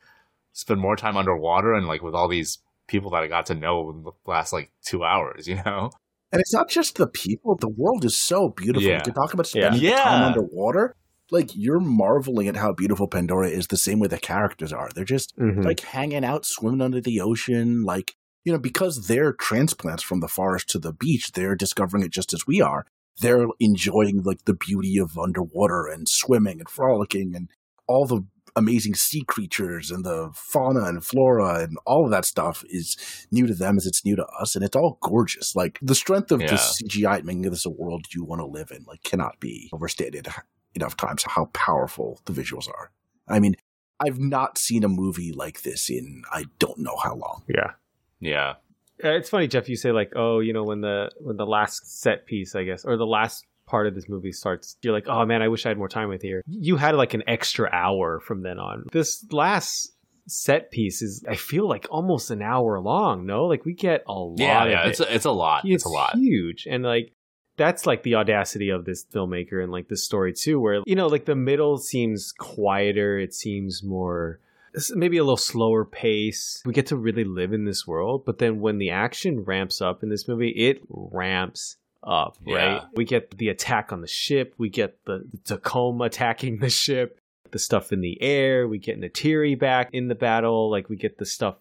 [0.52, 3.90] spend more time underwater and like with all these people that I got to know
[3.90, 5.90] in the last like two hours, you know?
[6.32, 8.88] and it's not just the people; the world is so beautiful.
[8.88, 8.98] Yeah.
[9.00, 9.70] To talk about Yeah.
[9.72, 10.94] spending time underwater,
[11.32, 13.66] like you're marveling at how beautiful Pandora is.
[13.66, 14.90] The same way the characters are.
[14.94, 15.64] They're just Mhm.
[15.64, 18.14] like hanging out, swimming under the ocean, like
[18.44, 21.32] you know, because they're transplants from the forest to the beach.
[21.32, 22.86] They're discovering it just as we are.
[23.20, 27.48] They're enjoying like the beauty of underwater and swimming and frolicking and
[27.86, 28.24] all the
[28.56, 32.96] amazing sea creatures and the fauna and flora and all of that stuff is
[33.30, 36.32] new to them as it's new to us and it's all gorgeous like the strength
[36.32, 36.48] of Yeah.
[36.48, 40.26] just cgi making this a world you want to live in like cannot be overstated
[40.74, 42.90] enough times how powerful the visuals are
[43.28, 43.54] i mean
[44.00, 47.72] i've not seen a movie like this in i don't know how long Yeah.
[48.18, 48.54] Yeah.
[49.02, 49.68] Uh, It's funny, Jeff.
[49.68, 52.84] You say like, oh, you know, when the when the last set piece, I guess,
[52.84, 55.70] or the last part of this movie starts, you're like, oh man, I wish I
[55.70, 56.42] had more time with here.
[56.46, 58.86] You had like an extra hour from then on.
[58.92, 59.92] This last
[60.26, 63.26] set piece is, I feel like almost an hour long.
[63.26, 64.38] No, like we get a lot.
[64.38, 64.86] Yeah, of yeah.
[64.86, 64.90] it.
[64.90, 65.62] It's a, it's a lot.
[65.64, 66.16] It's, a lot.
[66.16, 67.12] huge and like
[67.56, 71.08] that's like the audacity of this filmmaker and like this story too where you know
[71.08, 74.40] like the middle seems quieter it seems more
[74.74, 76.62] it's maybe a little slower pace.
[76.64, 80.02] We get to really live in this world but then when the action ramps up
[80.02, 82.76] in this movie it ramps up right?
[82.76, 82.84] Yeah.
[82.94, 84.54] we get the attack on the ship.
[84.58, 87.18] We get the, the tulkun attacking the ship.
[87.50, 88.68] The stuff in the air.
[88.68, 90.70] We get Neytiri back in the battle.
[90.70, 91.56] Like we get the stuff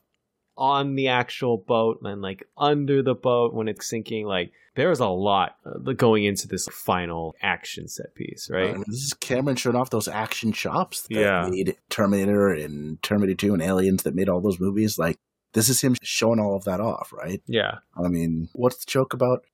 [0.60, 5.08] on the actual boat and like under the boat when it's sinking like there's a
[5.08, 9.56] lot uh, going into this final action set piece right I mean, this is cameron
[9.56, 11.48] showing off those action chops that Yeah.
[11.50, 15.18] made terminator and terminator 2 and aliens that made all those movies like
[15.54, 19.14] this is him showing all of that off right yeah I mean, what's the joke
[19.14, 19.46] about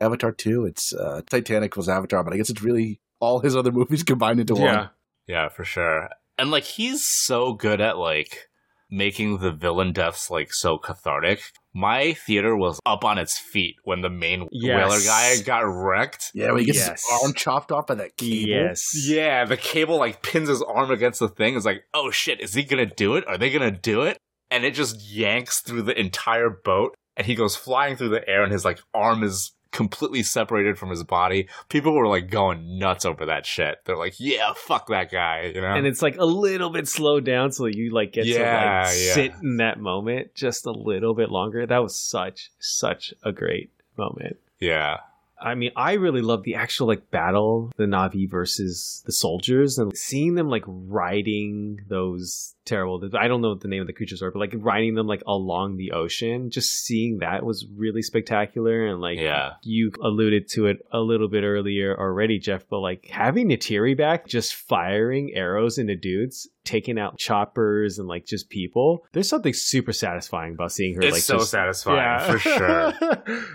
[0.00, 0.66] Avatar 2?
[0.66, 4.40] It's uh, Titanic was Avatar, but I guess it's really all his other movies combined
[4.40, 4.90] into yeah one.
[5.28, 6.10] Yeah, for sure.
[6.36, 8.48] And like he's so good at like
[8.90, 11.40] making the villain deaths like so cathartic.
[11.72, 14.76] My theater was up on its feet when the main Yes.
[14.76, 16.30] whaler guy got wrecked.
[16.34, 17.02] Yeah, when he gets Yes.
[17.02, 18.48] his arm chopped off by that cable.
[18.48, 18.92] Yes.
[19.08, 21.56] Yeah, the cable like pins his arm against the thing.
[21.56, 23.26] It's like, oh shit, is he gonna do it?
[23.26, 24.18] Are they gonna do it?
[24.50, 28.44] And it just yanks through the entire boat, and he goes flying through the air,
[28.44, 31.48] and his like arm is completely separated from his body.
[31.68, 33.80] People were like going nuts over that shit.
[33.84, 35.74] They're like, yeah, fuck that guy, you know?
[35.74, 38.96] and it's like a little bit slowed down so you like get Yeah, to like
[38.96, 39.14] yeah.
[39.14, 43.70] sit in that moment just a little bit longer that was such such a great
[43.98, 44.98] moment yeah.
[45.40, 49.94] I mean, I really love the actual like battle, the Navi versus the soldiers, and
[49.94, 53.02] seeing them like riding those terrible.
[53.18, 55.22] I don't know what the name of the creatures are, but like riding them like
[55.26, 56.50] along the ocean.
[56.50, 59.52] Just seeing that was really spectacular, and like Yeah.
[59.62, 62.66] you alluded to it a little bit earlier already, Jeff.
[62.68, 68.24] But like having Neytiri back, just firing arrows into dudes, taking out choppers and like
[68.26, 69.04] just people.
[69.12, 71.02] There's something super satisfying about seeing her.
[71.02, 72.92] It's like so just, satisfying for sure.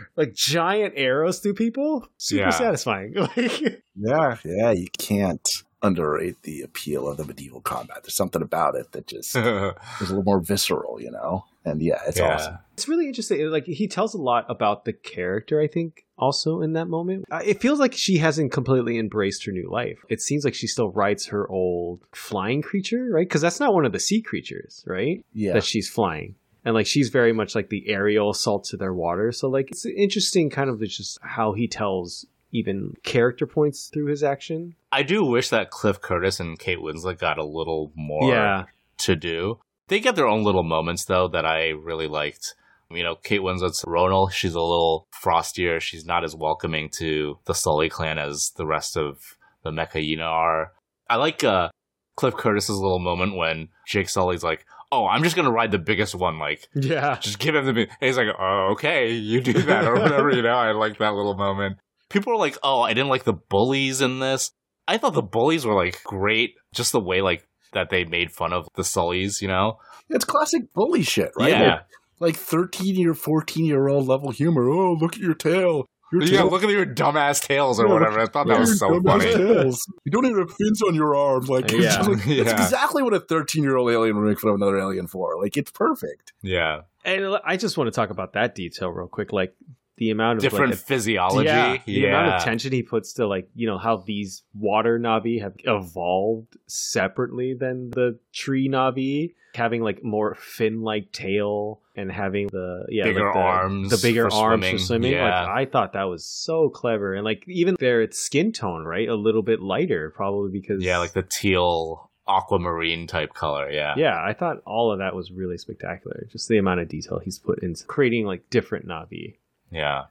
[0.16, 2.50] like giant arrows through people, super Yeah.
[2.52, 3.14] satisfying.
[3.36, 5.48] Like, Yeah, yeah, you can't
[5.82, 8.00] underrate the appeal of the medieval combat.
[8.04, 11.46] There's something about it that just is a little more visceral, you know?
[11.66, 12.36] And yeah, it's Yeah.
[12.36, 12.58] awesome.
[12.74, 13.46] it's really interesting.
[13.50, 15.60] Like he tells a lot about the character.
[15.62, 19.52] I think also in that moment, uh, it feels like she hasn't completely embraced her
[19.52, 20.00] new life.
[20.10, 23.28] It seems like she still rides her old flying creature, right?
[23.28, 25.24] Because that's not one of the sea creatures, right?
[25.34, 25.54] Yeah.
[25.54, 26.36] That she's flying.
[26.66, 29.32] And like she's very much like the aerial salt to their water.
[29.32, 34.08] So like it's interesting kind of it's just how he tells even character points through
[34.08, 34.76] his action.
[34.92, 38.66] I do wish that Cliff Curtis and Kate Winslet got a little more yeah.
[39.00, 39.60] to do.
[39.88, 42.56] They get their own little moments though that I really liked.
[42.92, 45.80] You know, Kate Winslet's Ronal, she's a little frostier.
[45.80, 49.20] She's not as welcoming to the Sully clan as the rest of
[49.64, 50.74] the Mecha are.
[51.08, 51.70] I like uh,
[52.16, 56.16] Cliff Curtis's little moment when Jake Sully's like, "Oh, I'm just gonna ride the biggest
[56.16, 56.40] one.
[56.40, 57.18] Like, Yeah.
[57.20, 60.42] just give him the." And he's like, "Oh, okay, you do that or whatever." you
[60.42, 61.78] know, I like that little moment.
[62.10, 64.52] People are like, "Oh, I didn't like the bullies in this."
[64.94, 68.52] I thought the bullies were like great, just the way like that they made fun
[68.54, 69.42] of the Sullys.
[69.42, 69.80] You know?
[70.10, 71.50] It's classic bully shit, right?
[71.52, 71.82] Yeah.
[72.20, 74.68] Like, like 13 year, 14 year old level humor.
[74.68, 75.86] Oh, look at your tail.
[76.12, 76.50] Your Yeah, tail.
[76.50, 78.20] look at your dumbass tails or Yeah, whatever.
[78.20, 79.26] I thought that was so funny.
[79.26, 79.80] tails.
[80.06, 81.48] You don't even have fins on your arms.
[81.50, 81.98] Like, it's, Yeah.
[81.98, 82.64] just like- it's Yeah.
[82.64, 85.40] exactly what a 13 year old alien would make fun of another alien for.
[85.40, 86.34] Like, it's perfect.
[86.42, 89.32] Yeah, And I just want to talk about that detail real quick.
[89.32, 89.54] Like
[90.00, 91.46] the amount of different like, physiology.
[91.46, 94.98] Yeah, Yeah, the amount of tension he puts to like you know how these water
[94.98, 102.48] Navi have evolved separately than the tree Navi, having like more fin-like tail and having
[102.48, 104.78] the yeah Bigger like the, arms the bigger for arms swimming.
[104.78, 105.12] for swimming.
[105.12, 105.24] Yeah.
[105.26, 109.16] Like I thought that was so clever, and like even their skin tone, right, a
[109.16, 113.70] little bit lighter, probably because yeah, like the teal aquamarine type color.
[113.70, 116.26] Yeah, yeah, I thought all of that was really spectacular.
[116.32, 119.36] Just the amount of detail he's put into creating like different Navi.
[119.72, 120.06] Yeah,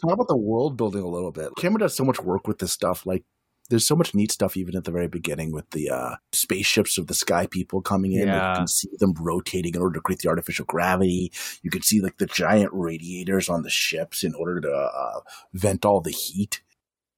[0.00, 1.50] Talk about the world building a little bit.
[1.56, 3.06] Cameron does so much work with this stuff.
[3.06, 3.22] Like,
[3.70, 7.06] there's so much neat stuff even at the very beginning with the uh, spaceships of
[7.06, 8.26] the sky people coming in.
[8.26, 8.50] Like, Yeah.
[8.52, 11.30] you can see them rotating in order to create the artificial gravity.
[11.62, 15.20] You can see like the giant radiators on the ships in order to uh,
[15.54, 16.62] vent all the heat.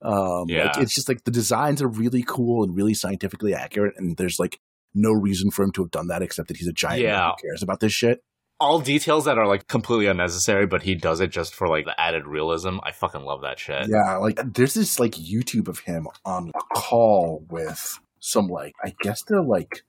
[0.02, 0.64] Um, Yeah.
[0.66, 3.94] like, it's just like the designs are really cool and really scientifically accurate.
[3.96, 4.60] And there's like
[4.94, 7.30] no reason for him to have done that except that he's a giant man Yeah.
[7.30, 8.22] who cares about this shit.
[8.64, 11.98] All details that are like completely unnecessary, but he does it just for like the
[12.00, 12.78] added realism.
[12.82, 13.86] I fucking love that shit.
[13.88, 18.94] Yeah, like there's this like YouTube of him on a call with some like I
[19.02, 19.82] guess they're like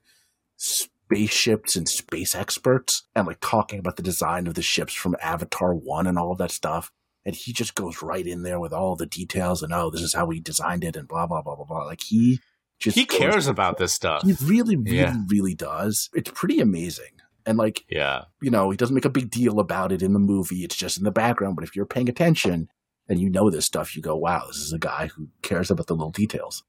[0.56, 5.74] spaceships and space experts and like talking about the design of the ships from Avatar
[5.74, 6.90] 1 and all of that stuff.
[7.24, 10.14] And he just goes right in there with all the details and oh, this is
[10.14, 11.84] how we designed it and blah blah blah blah blah.
[11.84, 12.40] Like he
[12.78, 14.22] just He cares about this stuff.
[14.22, 15.16] He really, really, Yeah.
[15.28, 16.08] really does.
[16.14, 17.12] It's pretty amazing.
[17.46, 20.18] And like Yeah, you know, he doesn't make a big deal about it in the
[20.18, 20.64] movie.
[20.64, 21.54] It's just in the background.
[21.56, 22.68] But if you're paying attention
[23.08, 25.86] and you know this stuff, you go, wow, this is a guy who cares about
[25.86, 26.64] the little details.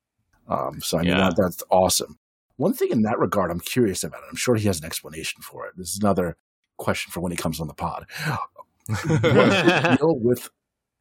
[0.48, 1.18] Um, so I mean, Yeah.
[1.30, 2.20] that, that's awesome.
[2.58, 4.28] One thing in that regard, I'm curious about it.
[4.30, 5.74] I'm sure he has an explanation for it.
[5.78, 6.38] This is another
[6.78, 8.06] question for when he comes on the pod.
[8.88, 10.50] The deal with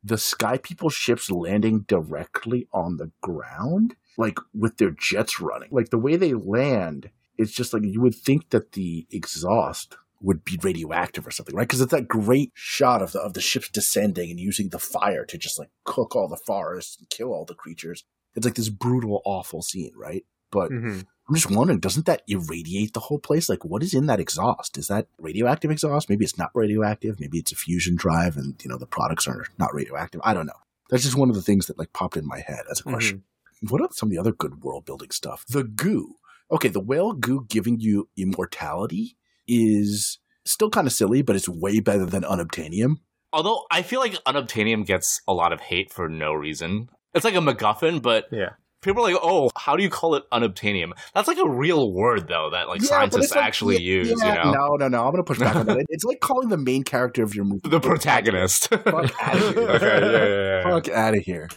[0.03, 3.97] the Sky People ships landing directly on the ground?
[4.19, 5.69] Like with their jets running?
[5.71, 10.45] Like the way they land, it's just like you would think that the exhaust would
[10.45, 11.69] be radioactive or something, right?
[11.69, 15.25] Because it's that great shot of the of the ships descending and using the fire
[15.27, 18.05] to just like cook all the forests and kill all the creatures.
[18.35, 20.25] It's like this brutal, awful scene, right?
[20.51, 21.07] But Mhm.
[21.29, 23.49] I'm just wondering, doesn't that irradiate the whole place?
[23.49, 24.79] Like, what is in that exhaust?
[24.79, 26.09] Is that radioactive exhaust?
[26.09, 27.19] Maybe it's not radioactive.
[27.19, 30.21] Maybe it's a fusion drive, and you know the products are not radioactive.
[30.25, 30.61] I don't know.
[30.89, 33.25] That's just one of the things that like popped in my head as a question.
[33.69, 35.45] What are some of the other good world building stuff?
[35.49, 36.15] The goo.
[36.51, 39.17] Okay, the whale goo giving you immortality
[39.49, 42.99] is Still kind of silly, but it's way better than Unobtanium.
[43.33, 46.89] Although I feel like Unobtanium gets a lot of hate for no reason.
[47.15, 48.51] It's like a MacGuffin, but Yeah.
[48.83, 52.29] People are like, "Oh, how do you call it unobtanium?" That's like a real word,
[52.29, 54.09] though, that like Yeah, scientists like- actually yeah, use.
[54.23, 55.05] yeah, you know, No, no, no.
[55.07, 55.87] I'm going to push back on that.
[55.89, 58.69] It's like calling the main character of your movie the protagonist.
[58.69, 58.93] Fuck here.
[59.57, 60.63] okay, yeah, yeah, yeah.
[60.65, 61.49] Fuck out of here.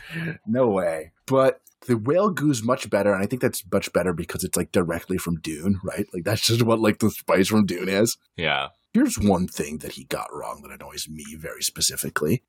[0.48, 1.12] No way.
[1.28, 4.72] But the whale goo's much better, and I think that's much better because it's like
[4.72, 6.08] directly from Dune, right?
[6.14, 8.18] Like that's just what like the spice from Dune is.
[8.38, 8.70] Yeah.
[8.94, 12.42] Here's one thing that he got wrong that annoys me very specifically,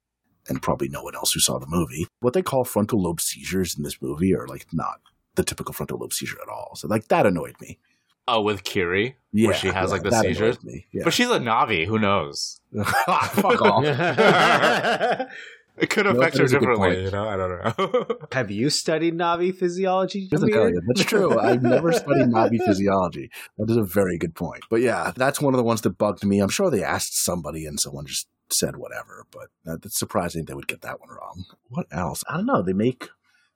[0.48, 2.06] and probably no one else who saw the movie.
[2.20, 5.00] What they call frontal lobe seizures in this movie are like not
[5.34, 6.72] the typical frontal lobe seizure at all.
[6.76, 7.78] So like that annoyed me.
[8.28, 10.62] Oh, with Kiri, Yeah, where she has yeah, like the seizures.
[10.62, 10.86] Me.
[10.92, 11.02] Yeah.
[11.04, 11.86] But she's a Navi.
[11.86, 12.60] Who knows?
[12.84, 13.84] Fuck off.
[15.80, 16.88] It could affect that her is a good differently.
[16.88, 17.04] point.
[17.06, 18.18] You know, I don't know.
[18.32, 20.28] Have you studied Na'vi physiology?
[20.28, 20.80] Doesn't tell you.
[20.86, 21.38] That's true.
[21.38, 23.30] I've never studied Na'vi physiology.
[23.58, 24.64] That is a very good point.
[24.70, 26.40] But yeah, that's one of the ones that bugged me.
[26.40, 30.68] I'm sure they asked somebody and someone just said whatever, but that's surprising they would
[30.68, 31.44] get that one wrong.
[31.68, 32.22] What else?
[32.28, 32.62] I don't know.
[32.62, 33.08] They make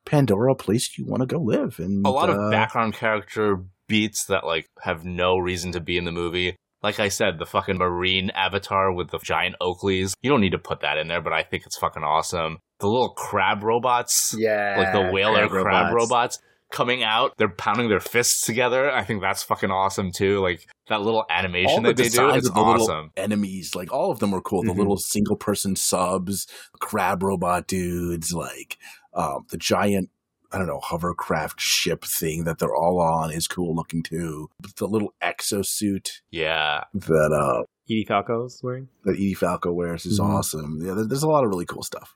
[0.04, 1.78] Pandora a place you want to go live.
[1.78, 5.98] And a lot uh, of background character beats that like have no reason to be
[5.98, 6.56] in the movie.
[6.84, 10.12] Like I said, the fucking marine avatar with the giant Oakleys.
[10.22, 12.58] You don't need to put that in there, but I think it's fucking awesome.
[12.80, 14.74] The little crab robots, Yeah.
[14.78, 15.94] like the whaler crab, robots.
[15.94, 16.38] robots.
[16.72, 18.90] coming out, they're pounding their fists together.
[18.90, 20.40] I think that's fucking awesome too.
[20.40, 23.12] Like that little all animation the that they do is the awesome.
[23.16, 24.62] enemies, like all of them were cool.
[24.64, 24.78] The Mhm.
[24.78, 26.48] little single person subs,
[26.80, 28.76] crab robot dudes, like
[29.16, 30.10] um, the giant,
[30.54, 34.48] I don't know, hovercraft ship thing that they're all on is cool looking too.
[34.78, 36.84] The little exosuit Yeah.
[36.94, 38.88] that uh Edie Falco's wearing.
[39.04, 40.24] that Edie Falco wears is Mhm.
[40.30, 40.78] awesome.
[40.82, 42.14] Yeah, there's a lot of really cool stuff.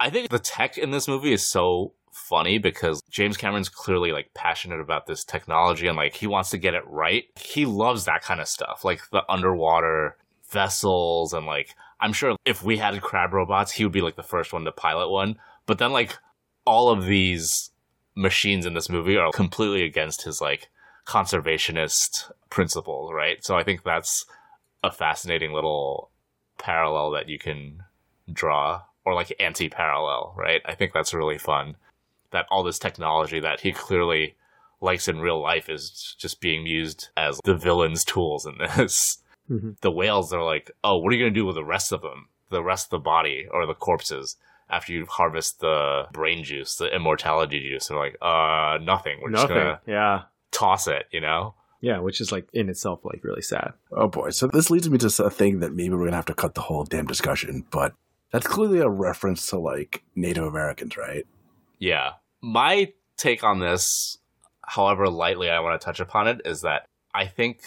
[0.00, 4.32] I think the tech in this movie is so funny because James Cameron's clearly like
[4.34, 7.24] passionate about this technology and like he wants to get it right.
[7.36, 10.16] He loves that kind of stuff, like the underwater
[10.50, 14.22] vessels and like I'm sure if we had crab robots, he would be like the
[14.22, 15.36] first one to pilot one.
[15.66, 16.16] But then like
[16.66, 17.70] all of these
[18.14, 20.68] machines in this movie are completely against his like
[21.06, 23.44] conservationist principles, right?
[23.44, 24.24] So I think that's
[24.84, 26.10] a fascinating little
[26.58, 27.82] parallel that you can
[28.32, 30.62] draw or like anti-parallel, right?
[30.64, 31.76] I think that's really fun
[32.30, 34.36] that all this technology that he clearly
[34.80, 39.18] likes in real life is just being used as the villain's tools in this.
[39.50, 39.78] Mhm.
[39.80, 42.02] The whales are like, "Oh, what are you going to do with the rest of
[42.02, 42.28] them?
[42.50, 44.36] The rest of the body or the corpses?"
[44.72, 49.18] After you harvest the brain juice, the immortality juice, they're like, uh, nothing.
[49.22, 49.56] We're just Nothing.
[49.56, 50.22] gonna Yeah.
[50.50, 51.54] toss it, you know?
[51.82, 53.74] Yeah, which is like in itself like really sad.
[53.92, 54.30] Oh boy.
[54.30, 56.62] So this leads me to a thing that maybe we're gonna have to cut the
[56.62, 57.92] whole damn discussion, but
[58.30, 61.26] that's clearly a reference to like Native Americans, right?
[61.78, 62.12] Yeah.
[62.40, 64.16] My take on this,
[64.62, 67.60] however lightly I want to touch upon it, is that I think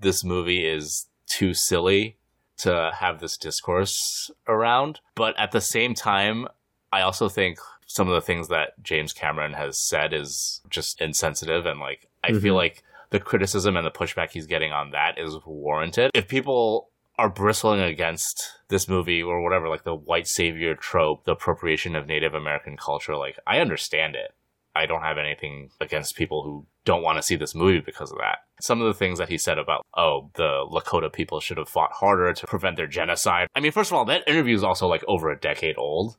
[0.00, 2.16] this movie is too silly
[2.62, 5.00] to have this discourse around.
[5.14, 6.46] But at the same time,
[6.92, 11.66] I also think some of the things that James Cameron has said is just insensitive.
[11.66, 12.58] And like, I feel Mhm.
[12.58, 16.10] like the criticism and the pushback he's getting on that is warranted.
[16.14, 21.32] If people are bristling against this movie or whatever, like the white savior trope, the
[21.32, 24.32] appropriation of Native American culture, like I understand it.
[24.74, 28.18] I don't have anything against people who don't want to see this movie because of
[28.18, 28.38] that.
[28.60, 31.92] Some of the things that he said about, oh, the Lakota people should have fought
[31.92, 33.48] harder to prevent their genocide.
[33.54, 36.16] I mean, first of all, that interview is also like over a decade old,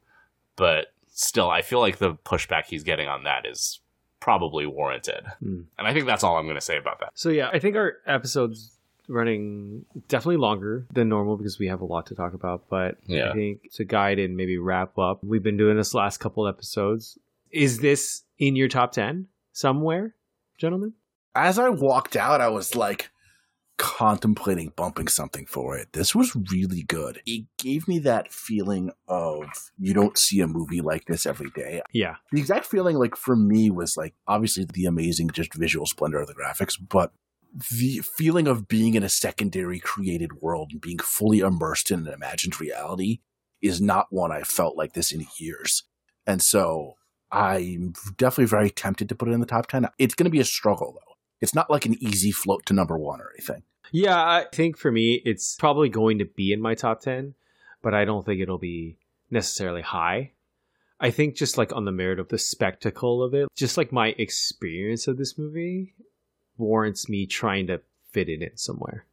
[0.55, 3.79] but still, I feel like the pushback he's getting on that is
[4.19, 5.25] probably warranted.
[5.39, 5.61] Hmm.
[5.77, 7.09] And I think that's all I'm going to say about that.
[7.15, 11.85] So yeah, I think our episode's running definitely longer than normal because we have a
[11.85, 12.69] lot to talk about.
[12.69, 13.31] But Yeah.
[13.31, 17.17] I think to guide and maybe wrap up, we've been doing this last couple episodes.
[17.51, 20.15] Is this in your top ten somewhere,
[20.61, 20.93] gentlemen?
[21.35, 23.09] As I walked out, I was like
[23.77, 25.91] contemplating bumping something for it.
[25.93, 27.19] This was really good.
[27.25, 29.45] It gave me that feeling of
[29.79, 31.81] you don't see a movie like this every day.
[31.91, 32.17] Yeah.
[32.31, 36.27] The exact feeling, like for me, was like obviously the amazing just visual splendor of
[36.27, 37.11] the graphics, but
[37.71, 42.13] the feeling of being in a secondary created world and being fully immersed in an
[42.13, 43.19] imagined reality
[43.61, 45.83] is not one I felt like this in years.
[46.27, 46.95] And so
[47.31, 49.87] I'm definitely very tempted to put it in the top 10.
[49.97, 51.15] It's going to be a struggle, though.
[51.39, 53.63] It's not like an easy float to number one or anything.
[53.91, 57.33] Yeah, I think for me, it's probably going to be in my top 10,
[57.81, 58.97] but I don't think it'll be
[59.29, 60.31] necessarily high.
[60.99, 64.09] I think just like on the merit of the spectacle of it, just like my
[64.17, 65.95] experience of this movie
[66.57, 69.05] warrants me trying to fit it in somewhere.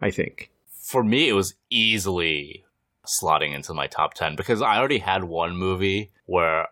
[0.00, 0.50] I think.
[0.70, 2.64] For me, it was easily
[3.06, 6.68] slotting into my top 10 because I already had one movie where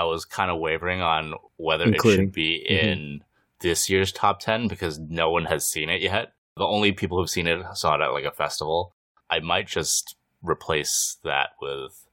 [0.00, 2.82] I was kind of wavering on whether it should be Mhm.
[2.82, 3.24] in
[3.60, 6.32] this year's top 10 because no one has seen it yet.
[6.56, 8.94] The only people who've seen it saw it at like a festival.
[9.30, 12.06] I might just replace that with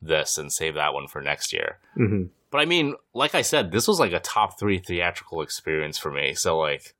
[0.00, 1.78] this and save that one for next year.
[1.94, 5.98] hmm But I mean, like I said, this was like a top three theatrical experience
[5.98, 6.34] for me.
[6.34, 6.94] So like,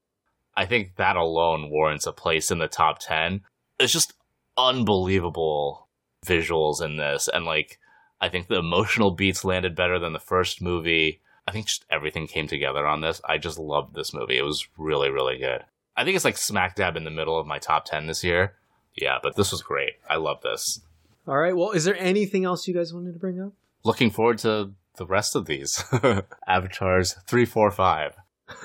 [0.57, 3.45] I think that alone warrants a place in the top 10.
[3.79, 4.13] It's just
[4.59, 5.89] unbelievable
[6.27, 7.29] visuals in this.
[7.33, 7.79] And like,
[8.21, 11.21] I think the emotional beats landed better than the first movie.
[11.47, 13.21] I think just everything came together on this.
[13.25, 14.39] I just loved this movie.
[14.39, 15.65] It was really, really good.
[15.97, 18.55] I think it's like smack dab in the middle of my top 10 this year.
[18.95, 19.95] Yeah, but this was great.
[20.09, 20.81] I love this.
[21.27, 21.57] All right.
[21.57, 23.53] Well, is there anything else you guys wanted to bring up?
[23.85, 25.85] Looking forward to the rest of these.
[26.47, 28.17] Avatars three, four, five.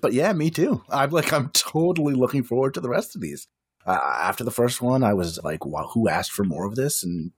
[0.00, 0.82] But yeah, me too.
[0.88, 3.48] I'm like, I'm totally looking forward to the rest of these.
[3.84, 7.02] Uh, after the first one, I was like, wow, who asked for more of this?
[7.02, 7.32] And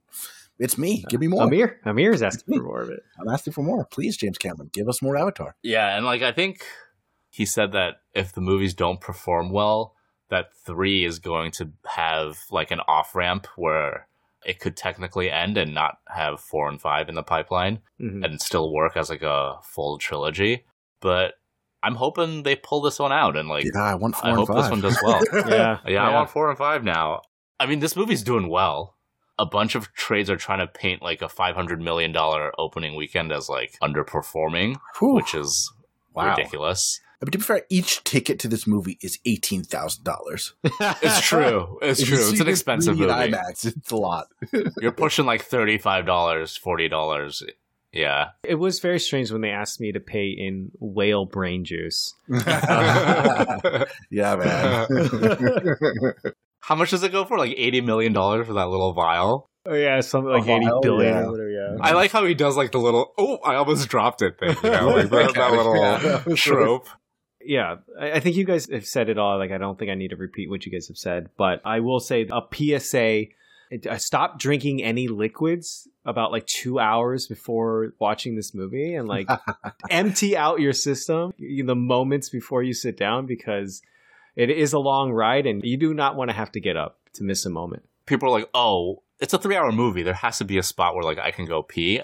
[0.59, 1.04] it's me.
[1.09, 1.44] Give me more.
[1.44, 1.80] Amir.
[1.84, 3.00] Amir is asking for more of it.
[3.20, 3.84] I'm asking for more.
[3.84, 5.56] Please, James Cameron, give us more Avatar.
[5.62, 6.62] Yeah, and like I think
[7.30, 9.94] he said that if the movies don't perform well,
[10.30, 14.09] that three is going to have like an off ramp where
[14.44, 18.24] it could technically end and not have four and five in the pipeline Mhm.
[18.24, 20.64] and still work as like a full trilogy.
[21.00, 21.34] But
[21.82, 24.38] I'm hoping they pull this one out and like yeah, I want four I and
[24.38, 24.56] hope five.
[24.62, 25.22] this one does well.
[25.48, 25.78] Yeah.
[25.86, 27.22] Yeah, I'm on four and five now.
[27.61, 28.96] I mean, this movie's doing well.
[29.39, 32.97] A bunch of trades are trying to paint like a five hundred million dollar opening
[32.97, 35.14] weekend as like underperforming, Whew.
[35.14, 35.72] which is
[36.14, 36.30] Wow.
[36.30, 37.01] ridiculous.
[37.20, 40.55] I mean, to be fair, each ticket to this movie is eighteen thousand dollars.
[40.80, 41.78] It's true.
[41.82, 42.28] It's true.
[42.30, 43.11] It's an expensive movie.
[43.12, 43.66] IMAX.
[43.66, 44.26] It's a lot.
[44.80, 47.43] You're pushing like thirty five dollars, forty dollars.
[47.93, 48.30] Yeah.
[48.45, 52.14] It was very strange when they asked me to pay in whale brain juice.
[52.28, 53.70] yeah,
[54.36, 54.86] man.
[56.61, 57.38] How much does it go for?
[57.38, 59.46] Like eighty million dollars for that little vial.
[59.66, 61.26] Oh yeah, something like A eighty vial, billion yeah.
[61.26, 61.50] whatever.
[61.50, 61.76] Yeah.
[61.80, 64.56] I like how he does like the little oh I almost dropped it thing.
[64.62, 66.22] You know, like that, that little Yeah.
[66.36, 66.88] trope.
[67.40, 69.38] yeah, I I think you guys have said it all.
[69.38, 71.80] Like, I don't think I need to repeat what you guys have said, but I
[71.80, 73.26] will say a PSA:
[73.98, 79.28] stop drinking any liquids about like two hours before watching this movie, and like
[79.90, 83.82] empty out your system in the moments before you sit down because
[84.39, 86.99] it is a long ride, and you do not want to have to get up
[87.14, 87.82] to miss a moment.
[88.07, 90.03] people are like, oh, it's a three hour movie.
[90.03, 92.01] There has to be a spot where like I can go pee.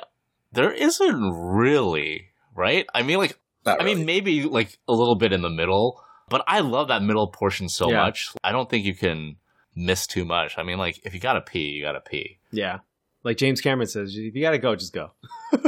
[0.53, 2.87] There isn't really, right?
[2.95, 3.97] I mean, like, Not I really.
[3.97, 7.68] mean, maybe like a little bit in the middle, but I love that middle portion
[7.68, 8.03] so Yeah.
[8.05, 8.30] much.
[8.43, 9.37] I don't think you can
[9.74, 10.59] miss too much.
[10.59, 12.39] I mean, like, if you gotta pee, you gotta pee.
[12.53, 12.78] Yeah,
[13.24, 15.11] like James Cameron says, if you got to go, just go.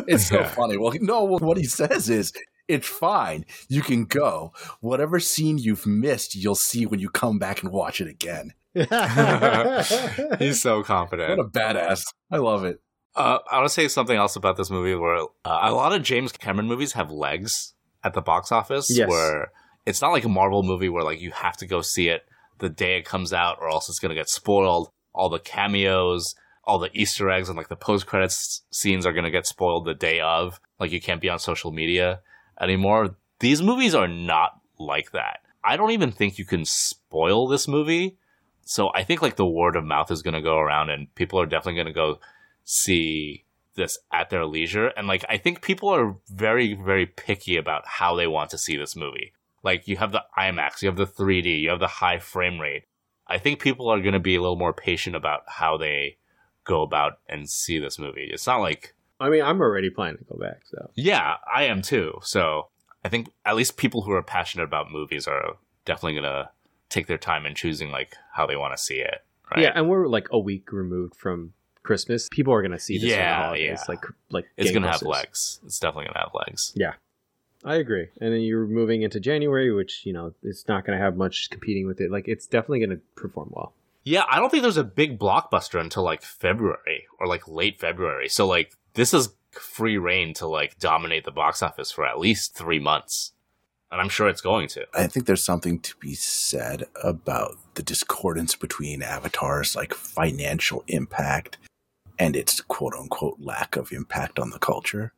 [0.07, 0.49] It's so Yeah.
[0.49, 0.77] funny.
[0.79, 2.33] Well, no, what he says is,
[2.69, 3.45] it's fine.
[3.69, 4.53] You can go.
[4.81, 8.53] Whatever scene you've missed, you'll see when you come back and watch it again.
[10.39, 11.39] He's so confident.
[11.39, 12.03] What a badass.
[12.31, 12.81] I love it.
[13.15, 16.03] Uh, I want to say something else about this movie where uh, a lot of
[16.03, 19.09] James Cameron movies have legs at the box office Yes.
[19.09, 19.53] where
[19.87, 22.23] it's not like a Marvel movie where like you have to go see it
[22.59, 24.91] the day it comes out or else it's going to get spoiled.
[25.15, 29.25] All the cameos, all the Easter eggs and like the post credits scenes are going
[29.25, 30.61] to get spoiled the day of.
[30.79, 32.21] Like you can't be on social media
[32.61, 33.17] anymore.
[33.41, 35.41] These movies are not like that.
[35.63, 38.17] I don't even think you can spoil this movie.
[38.65, 41.41] So I think like the word of mouth is going to go around and people
[41.41, 42.19] are definitely going to go
[42.65, 43.45] see
[43.77, 44.89] this at their leisure.
[44.89, 48.77] And like, I think people are very, very picky about how they want to see
[48.77, 49.33] this movie.
[49.63, 52.85] Like, you have the IMAX, you have the 3D, you have the high frame rate.
[53.27, 56.19] I think people are going to be a little more patient about how they
[56.65, 58.31] go about and see this movie.
[58.33, 60.63] It's not like, I mean, I'm already planning to go back.
[60.71, 62.19] So yeah, I am too.
[62.23, 62.69] So
[63.05, 66.51] I think at least people who are passionate about movies are definitely going to
[66.89, 69.25] take their time in choosing like how they want to see it.
[69.51, 69.63] Right?
[69.63, 71.53] yeah, and we're like a week removed from
[71.83, 72.29] Christmas.
[72.31, 73.11] People are gonna see this.
[73.11, 73.85] Yeah, holidays, yeah.
[73.89, 75.61] like like it's going to have legs.
[75.65, 76.73] It's definitely going to have legs.
[76.75, 76.95] Yeah.
[77.65, 78.09] I agree.
[78.21, 81.49] And then you're moving into January, which you know it's not going to have much
[81.51, 82.11] competing with it.
[82.11, 83.73] Like it's definitely going to perform well.
[84.05, 88.29] Yeah, I don't think there's a big blockbuster until like February or like late February.
[88.29, 92.55] So like this is free reign to like dominate the box office for at least
[92.55, 93.33] three months.
[93.91, 94.85] And I'm sure it's going to.
[94.95, 101.57] I think there's something to be said about the discordance between Avatar's like financial impact
[102.19, 105.13] and its quote unquote lack of impact on the culture.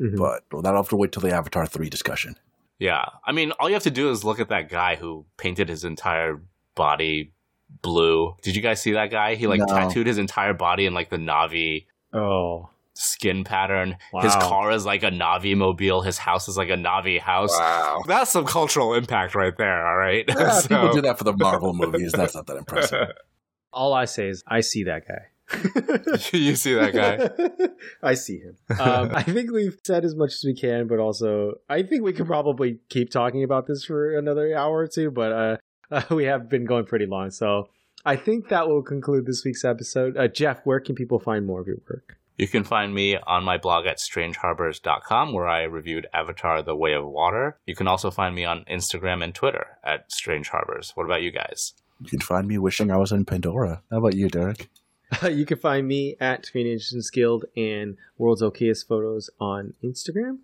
[0.00, 0.16] Mhm.
[0.16, 2.36] But well, that'll have to wait till the Avatar 3 discussion.
[2.78, 3.04] Yeah.
[3.24, 5.84] I mean, all you have to do is look at that guy who painted his
[5.84, 6.40] entire
[6.74, 7.32] body
[7.82, 8.34] blue.
[8.42, 9.34] Did you guys see that guy?
[9.34, 9.66] He like No.
[9.66, 13.96] tattooed his entire body in like the Na'vi Oh, skin pattern.
[14.22, 16.02] His car is like a Na'vi mobile.
[16.02, 17.56] His house is like a Na'vi house.
[17.58, 18.02] Wow.
[18.06, 20.24] That's some cultural impact right there, all right?
[20.28, 22.12] Yeah, So- People do that for the Marvel movies.
[22.12, 23.08] That's not that impressive.
[23.72, 25.26] all I say is I see that guy.
[26.32, 27.68] you see that guy?
[28.02, 28.56] I see him.
[28.80, 32.12] Um, I think we've said as much as we can, but also I think we
[32.12, 35.12] could probably keep talking about this for another hour or two.
[35.12, 35.56] But uh,
[35.90, 37.30] uh, we have been going pretty long.
[37.30, 37.68] So
[38.04, 40.16] I think that will conclude this week's episode.
[40.16, 42.16] Uh, Jeff, where can people find more of your work?
[42.36, 46.92] You can find me on my blog at strangeharbors.com where I reviewed Avatar The Way
[46.92, 47.58] of Water.
[47.66, 50.92] You can also find me on Instagram and Twitter at Strange Harbors.
[50.94, 51.72] What about you guys?
[52.00, 53.82] You can find me wishing I was in Pandora.
[53.90, 54.68] How about you, Derek?
[55.30, 60.40] you can find me at Screen Agents Guild and World's Okayest Photos on Instagram.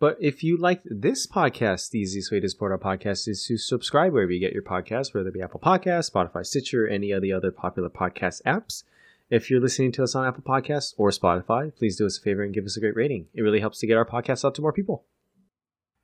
[0.00, 3.56] But if you liked this podcast, the easiest way to support our podcast is to
[3.56, 7.22] subscribe wherever you get your podcasts, whether it be Apple Podcasts, Spotify, Stitcher, any of
[7.22, 8.82] the other popular podcast apps.
[9.30, 12.42] If you're listening to us on Apple Podcasts or Spotify, please do us a favor
[12.42, 13.28] and give us a great rating.
[13.34, 15.06] It really helps to get our podcast out to more people.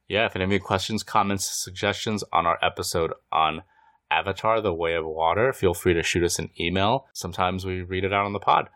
[0.08, 3.62] Yeah, if any of you questions, comments, suggestions on our episode on
[4.10, 7.06] Avatar, The Way of Water, feel free to shoot us an email.
[7.12, 8.70] Sometimes we read it out on the pod.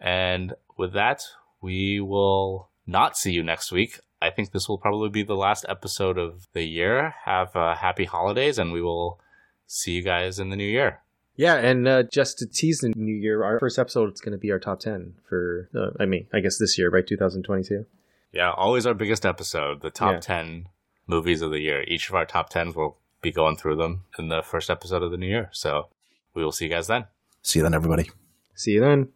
[0.00, 1.22] And with that,
[1.62, 4.00] we will not see you next week.
[4.20, 7.14] I think this will probably be the last episode of the year.
[7.24, 9.20] Have uh, happy holidays, and we will
[9.66, 11.03] see you guys in the new year.
[11.36, 14.38] Yeah, and uh, just to tease the new year, our first episode is going to
[14.38, 17.06] be our top 10 for, uh, I mean, I guess this year, right?
[17.06, 17.86] 2022.
[18.32, 20.20] Yeah, always our biggest episode, the top Yeah.
[20.20, 20.68] 10
[21.06, 21.82] movies of the year.
[21.88, 25.10] Each of our top 10s will be going through them in the first episode of
[25.10, 25.48] the new year.
[25.52, 25.88] So
[26.34, 27.06] we will see you guys then.
[27.42, 28.10] See you then, everybody.
[28.54, 29.08] See you then.